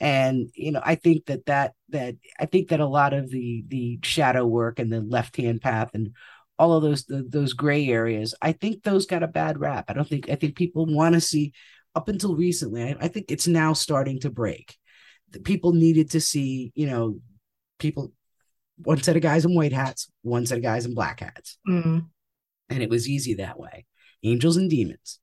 And 0.00 0.48
you 0.54 0.70
know 0.70 0.80
i 0.84 0.94
think 0.94 1.26
that 1.26 1.44
that 1.46 1.72
that 1.88 2.14
i 2.38 2.46
think 2.46 2.68
that 2.68 2.78
a 2.78 2.86
lot 2.86 3.12
of 3.12 3.30
the 3.30 3.64
the 3.66 3.98
shadow 4.04 4.46
work 4.46 4.78
and 4.78 4.92
the 4.92 5.00
left 5.00 5.36
hand 5.36 5.60
path 5.60 5.90
and 5.92 6.14
all 6.58 6.72
of 6.72 6.82
those 6.82 7.04
the, 7.04 7.24
those 7.28 7.52
gray 7.52 7.88
areas 7.88 8.34
i 8.42 8.52
think 8.52 8.82
those 8.82 9.06
got 9.06 9.22
a 9.22 9.28
bad 9.28 9.58
rap. 9.60 9.86
I 9.88 9.92
don't 9.92 10.08
think 10.08 10.28
i 10.28 10.34
think 10.34 10.56
people 10.56 10.86
want 10.86 11.14
to 11.14 11.20
see 11.20 11.52
up 11.94 12.08
until 12.08 12.36
recently 12.36 12.82
I, 12.82 12.96
I, 13.00 13.08
think 13.08 13.26
it's 13.28 13.48
now 13.48 13.72
starting 13.72 14.20
to 14.20 14.30
break. 14.30 14.76
The 15.30 15.40
people 15.40 15.72
needed 15.72 16.10
to 16.12 16.20
see 16.20 16.72
you 16.74 16.86
know 16.86 17.20
people 17.78 18.12
one 18.76 19.02
set 19.02 19.16
of 19.16 19.22
guys 19.22 19.44
in 19.44 19.54
white 19.54 19.72
hats 19.72 20.10
one 20.22 20.46
set 20.46 20.58
of 20.58 20.62
guys 20.62 20.86
in 20.86 20.94
black 20.94 21.20
hats. 21.20 21.58
Mm-hmm. 21.68 21.98
and 22.70 22.82
it 22.82 22.90
was 22.90 23.08
easy 23.08 23.34
that 23.34 23.58
way. 23.58 23.86
Angels 24.22 24.56
and 24.56 24.70
demons. 24.70 25.20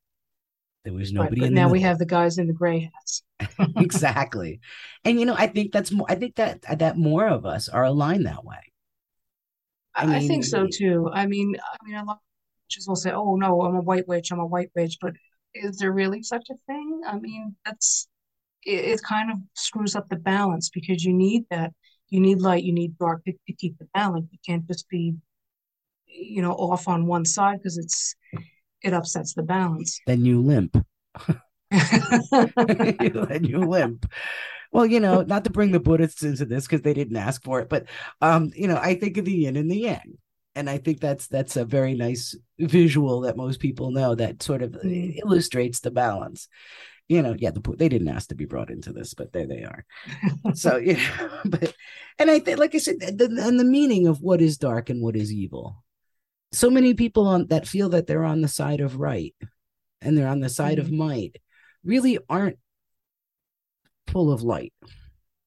There 0.84 0.94
was 0.94 1.12
nobody 1.12 1.42
right, 1.42 1.48
but 1.48 1.54
now 1.54 1.70
we 1.70 1.82
have 1.82 1.98
the 1.98 2.06
guys 2.06 2.38
in 2.38 2.48
the 2.48 2.54
gray 2.54 2.92
hats. 2.94 3.24
Exactly. 3.78 4.60
And 5.04 5.20
you 5.20 5.26
know 5.26 5.36
i 5.38 5.48
think 5.48 5.72
that's 5.72 5.92
more 5.92 6.08
i 6.10 6.16
think 6.16 6.36
that 6.36 6.62
that 6.80 6.98
more 6.98 7.28
of 7.28 7.46
us 7.46 7.70
are 7.70 7.84
aligned 7.84 8.26
that 8.26 8.46
way 8.46 8.72
I, 9.96 10.06
mean, 10.06 10.16
I 10.16 10.28
think 10.28 10.44
so 10.44 10.68
too. 10.68 11.10
I 11.14 11.26
mean, 11.26 11.56
I 11.60 11.86
mean, 11.86 11.96
a 11.96 12.04
lot 12.04 12.18
of 12.18 12.20
witches 12.66 12.88
will 12.88 12.96
say, 12.96 13.12
"Oh 13.12 13.36
no, 13.36 13.62
I'm 13.62 13.76
a 13.76 13.82
white 13.82 14.08
witch. 14.08 14.32
I'm 14.32 14.40
a 14.40 14.46
white 14.46 14.70
witch," 14.76 14.98
but 15.02 15.14
is 15.54 15.78
there 15.78 15.92
really 15.92 16.22
such 16.22 16.48
a 16.50 16.56
thing? 16.68 17.02
I 17.08 17.18
mean, 17.18 17.56
that's 17.66 18.08
it, 18.66 18.86
it 18.86 19.02
kind 19.04 19.32
of 19.32 19.38
screws 19.54 19.96
up 19.96 20.10
the 20.10 20.18
balance 20.18 20.70
because 20.70 21.04
you 21.04 21.14
need 21.14 21.46
that. 21.50 21.72
You 22.10 22.20
need 22.20 22.40
light. 22.40 22.64
You 22.64 22.74
need 22.74 22.98
dark 22.98 23.24
to, 23.26 23.32
to 23.32 23.54
keep 23.54 23.78
the 23.80 23.88
balance. 23.94 24.28
You 24.32 24.40
can't 24.46 24.68
just 24.68 24.88
be, 24.90 25.16
you 26.06 26.42
know, 26.42 26.52
off 26.52 26.88
on 26.88 27.08
one 27.08 27.26
side 27.26 27.60
because 27.60 27.78
it's 27.78 28.16
it 28.82 28.94
upsets 28.94 29.34
the 29.34 29.44
balance. 29.44 30.00
Then 30.06 30.26
you 30.26 30.42
limp. 30.42 30.78
then 31.72 33.44
you 33.44 33.60
limp. 33.60 34.06
Well, 34.72 34.86
you 34.86 35.00
know, 35.00 35.22
not 35.22 35.44
to 35.46 35.50
bring 35.50 35.72
the 35.72 35.80
Buddhists 35.80 36.24
into 36.24 36.46
this 36.46 36.66
because 36.66 36.82
they 36.82 36.94
didn't 36.94 37.18
ask 37.18 37.44
for 37.44 37.60
it, 37.60 37.70
but 37.70 37.86
um, 38.22 38.52
you 38.56 38.68
know, 38.68 38.78
I 38.78 38.96
think 38.96 39.18
of 39.18 39.26
the 39.26 39.34
yin 39.34 39.56
and 39.56 39.70
the 39.70 39.78
yang. 39.78 40.18
And 40.58 40.70
I 40.70 40.78
think 40.78 41.02
that's 41.02 41.28
that's 41.28 41.58
a 41.58 41.66
very 41.66 41.96
nice 41.96 42.36
visual 42.58 43.22
that 43.22 43.36
most 43.36 43.60
people 43.60 43.92
know 43.92 44.16
that 44.16 44.42
sort 44.42 44.62
of 44.62 44.72
mm. 44.72 45.18
illustrates 45.18 45.82
the 45.82 45.92
balance. 45.92 46.48
You 47.10 47.22
know, 47.22 47.36
yeah, 47.38 47.52
the, 47.52 47.62
they 47.78 47.90
didn't 47.90 48.08
ask 48.08 48.30
to 48.30 48.36
be 48.36 48.46
brought 48.46 48.72
into 48.72 48.94
this, 48.94 49.14
but 49.14 49.34
there 49.34 49.46
they 49.46 49.64
are. 49.64 49.86
so 50.54 50.78
yeah, 50.84 51.00
but 51.46 51.74
and 52.18 52.32
I 52.32 52.40
think, 52.40 52.58
like 52.58 52.74
I 52.74 52.78
said, 52.78 53.00
the, 53.00 53.26
and 53.26 53.60
the 53.60 53.66
meaning 53.66 54.08
of 54.08 54.22
what 54.22 54.42
is 54.42 54.58
dark 54.58 54.90
and 54.90 55.02
what 55.02 55.18
is 55.18 55.32
evil. 55.32 55.84
So 56.54 56.70
many 56.70 56.94
people 56.94 57.28
on 57.28 57.48
that 57.48 57.68
feel 57.68 57.90
that 57.90 58.08
they're 58.08 58.24
on 58.24 58.42
the 58.42 58.48
side 58.48 58.80
of 58.80 58.98
right 58.98 59.36
and 60.02 60.18
they're 60.18 60.28
on 60.28 60.40
the 60.40 60.50
side 60.50 60.78
mm. 60.78 60.82
of 60.82 60.92
might 60.92 61.36
really 61.84 62.18
aren't 62.30 62.58
full 64.16 64.32
of 64.32 64.44
light. 64.44 64.72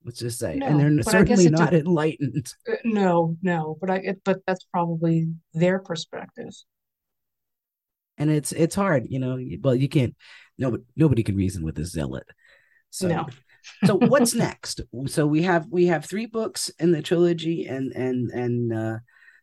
Let's 0.04 0.18
just 0.18 0.38
say, 0.38 0.57
no, 0.57 0.66
and 0.66 0.78
they're 0.78 1.02
certainly 1.02 1.48
not 1.48 1.72
a, 1.72 1.78
enlightened. 1.78 2.52
Uh, 2.70 2.74
no, 2.85 3.35
no, 3.42 3.78
but 3.81 3.90
I 3.90 4.14
but 4.24 4.40
that's 4.46 4.64
probably 4.64 5.28
their 5.54 5.78
perspective. 5.78 6.52
And 8.18 8.31
it's 8.31 8.52
it's 8.52 8.74
hard, 8.74 9.07
you 9.09 9.18
know. 9.18 9.38
Well, 9.62 9.74
you 9.74 9.88
can't. 9.88 10.14
Nobody 10.59 10.83
nobody 10.96 11.22
can 11.22 11.35
reason 11.35 11.64
with 11.64 11.78
a 11.78 11.85
zealot. 11.87 12.26
So, 12.90 13.09
no. 13.09 13.26
so 13.87 13.94
what's 13.96 14.35
next? 14.46 14.83
So 15.07 15.26
we 15.26 15.42
have 15.42 15.66
we 15.70 15.87
have 15.87 16.04
three 16.04 16.26
books 16.26 16.70
in 16.78 16.92
the 16.92 17.00
trilogy, 17.00 17.66
and 17.66 17.92
and 17.92 18.31
and 18.31 18.72
uh, 18.72 18.98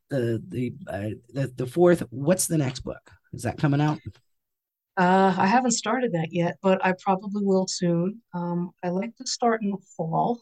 the 0.10 0.42
the 0.48 0.74
uh, 0.88 1.10
the 1.34 1.52
the 1.56 1.68
fourth. 1.68 2.04
What's 2.12 2.46
the 2.46 2.60
next 2.60 2.82
book? 2.82 3.12
Is 3.34 3.42
that 3.42 3.58
coming 3.58 3.82
out? 3.82 4.00
Uh, 4.98 5.34
I 5.38 5.46
haven't 5.46 5.72
started 5.72 6.14
that 6.14 6.30
yet, 6.32 6.58
but 6.62 6.84
I 6.86 6.94
probably 7.02 7.44
will 7.44 7.68
soon. 7.68 8.22
Um, 8.34 8.72
I 8.82 8.90
like 8.90 9.16
to 9.18 9.28
start 9.28 9.62
in 9.62 9.72
the 9.72 9.78
fall. 9.98 10.42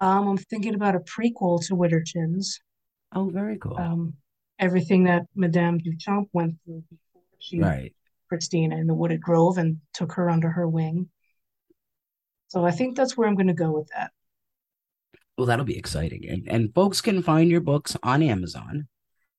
Um, 0.00 0.28
I'm 0.28 0.36
thinking 0.36 0.74
about 0.74 0.94
a 0.94 1.00
prequel 1.00 1.64
to 1.66 1.74
Widdershins. 1.74 2.60
Oh, 3.12 3.28
very 3.28 3.58
cool. 3.58 3.76
Um, 3.76 4.14
everything 4.58 5.04
that 5.04 5.24
Madame 5.34 5.80
Duchamp 5.80 6.28
went 6.32 6.56
through 6.64 6.84
before 6.90 7.22
she 7.38 7.60
right. 7.60 7.92
Christina 8.28 8.76
in 8.76 8.86
the 8.86 8.94
Wooded 8.94 9.20
Grove 9.20 9.58
and 9.58 9.78
took 9.94 10.12
her 10.12 10.30
under 10.30 10.50
her 10.50 10.68
wing. 10.68 11.08
So 12.48 12.64
I 12.64 12.70
think 12.70 12.96
that's 12.96 13.16
where 13.16 13.26
I'm 13.26 13.34
going 13.34 13.48
to 13.48 13.54
go 13.54 13.72
with 13.72 13.88
that. 13.94 14.12
Well, 15.36 15.46
that'll 15.46 15.66
be 15.66 15.76
exciting, 15.76 16.26
and 16.28 16.48
and 16.48 16.74
folks 16.74 17.02
can 17.02 17.22
find 17.22 17.50
your 17.50 17.60
books 17.60 17.94
on 18.02 18.22
Amazon. 18.22 18.88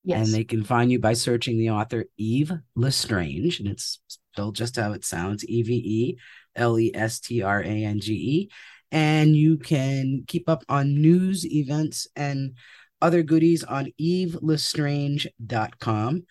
Yes. 0.07 0.25
And 0.25 0.33
they 0.33 0.43
can 0.45 0.63
find 0.63 0.89
you 0.89 0.99
by 0.99 1.11
searching 1.11 1.57
the 1.57 1.71
author 1.71 2.05
Eve 2.15 2.53
Lestrange, 2.75 3.59
and 3.59 3.67
it's 3.67 3.99
spelled 4.07 4.55
just 4.55 4.77
how 4.77 4.93
it 4.93 5.03
sounds 5.03 5.45
E 5.45 5.63
V 5.63 5.73
E 5.73 6.17
L 6.55 6.79
E 6.79 6.93
S 6.95 7.19
T 7.19 7.43
R 7.43 7.61
A 7.61 7.83
N 7.83 7.99
G 7.99 8.13
E. 8.13 8.49
And 8.89 9.35
you 9.35 9.57
can 9.57 10.23
keep 10.25 10.47
up 10.47 10.63
on 10.69 11.01
news, 11.01 11.45
events, 11.45 12.07
and 12.15 12.53
other 13.01 13.21
goodies 13.21 13.65
on 13.65 13.91
evelestrange.com. 13.99 16.23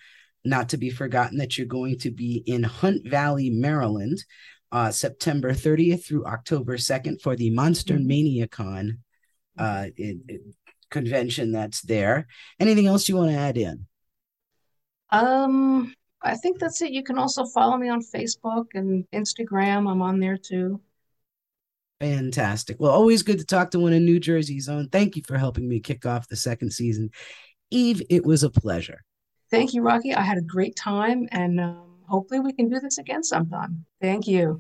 Not 0.43 0.71
to 0.71 0.79
be 0.79 0.89
forgotten 0.89 1.37
that 1.37 1.59
you're 1.59 1.67
going 1.67 1.99
to 1.99 2.11
be 2.11 2.43
in 2.47 2.63
Hunt 2.63 3.07
Valley, 3.07 3.51
Maryland, 3.51 4.25
uh, 4.73 4.91
September 4.91 5.53
30th 5.53 6.07
through 6.07 6.25
October 6.25 6.79
2nd 6.79 7.21
for 7.21 7.37
the 7.37 7.51
Monster 7.51 7.97
mm-hmm. 7.97 8.09
Mania 8.09 8.49
Con 8.49 9.01
uh, 9.59 9.87
it, 9.97 10.19
it, 10.29 10.43
convention 10.91 11.53
that's 11.53 11.83
there. 11.83 12.27
Anything 12.61 12.87
else 12.87 13.09
you 13.09 13.17
want 13.17 13.31
to 13.31 13.37
add 13.37 13.57
in? 13.57 13.87
Um, 15.11 15.95
I 16.23 16.35
think 16.35 16.59
that's 16.59 16.83
it. 16.83 16.93
You 16.93 17.03
can 17.03 17.19
also 17.19 17.47
follow 17.47 17.77
me 17.77 17.89
on 17.89 18.03
Facebook 18.03 18.67
and 18.75 19.05
Instagram. 19.15 19.91
I'm 19.91 20.03
on 20.03 20.21
there 20.21 20.37
too. 20.37 20.81
Fantastic. 22.01 22.79
Well, 22.79 22.93
always 22.93 23.23
good 23.23 23.39
to 23.39 23.47
talk 23.47 23.71
to 23.71 23.79
one 23.79 23.93
in 23.93 24.05
New 24.05 24.21
Jersey's 24.21 24.69
own. 24.69 24.89
Thank 24.89 25.17
you 25.17 25.23
for 25.27 25.39
helping 25.39 25.69
me 25.69 25.81
kick 25.81 26.05
off 26.05 26.29
the 26.29 26.37
second 26.37 26.73
season. 26.73 27.11
Eve, 27.71 28.03
it 28.11 28.25
was 28.25 28.43
a 28.43 28.51
pleasure. 28.51 29.03
Thank 29.51 29.73
you, 29.73 29.83
Rocky. 29.83 30.15
I 30.15 30.23
had 30.23 30.39
a 30.39 30.43
great 30.43 30.77
time, 30.77 31.29
and 31.33 31.61
um, 31.61 32.01
hopefully 32.07 32.41
we 32.41 32.53
can 32.53 32.69
do 32.69 32.81
this 32.81 32.99
again 32.99 33.23
sometime. 33.23 33.87
Thank 34.01 34.27
you. 34.27 34.59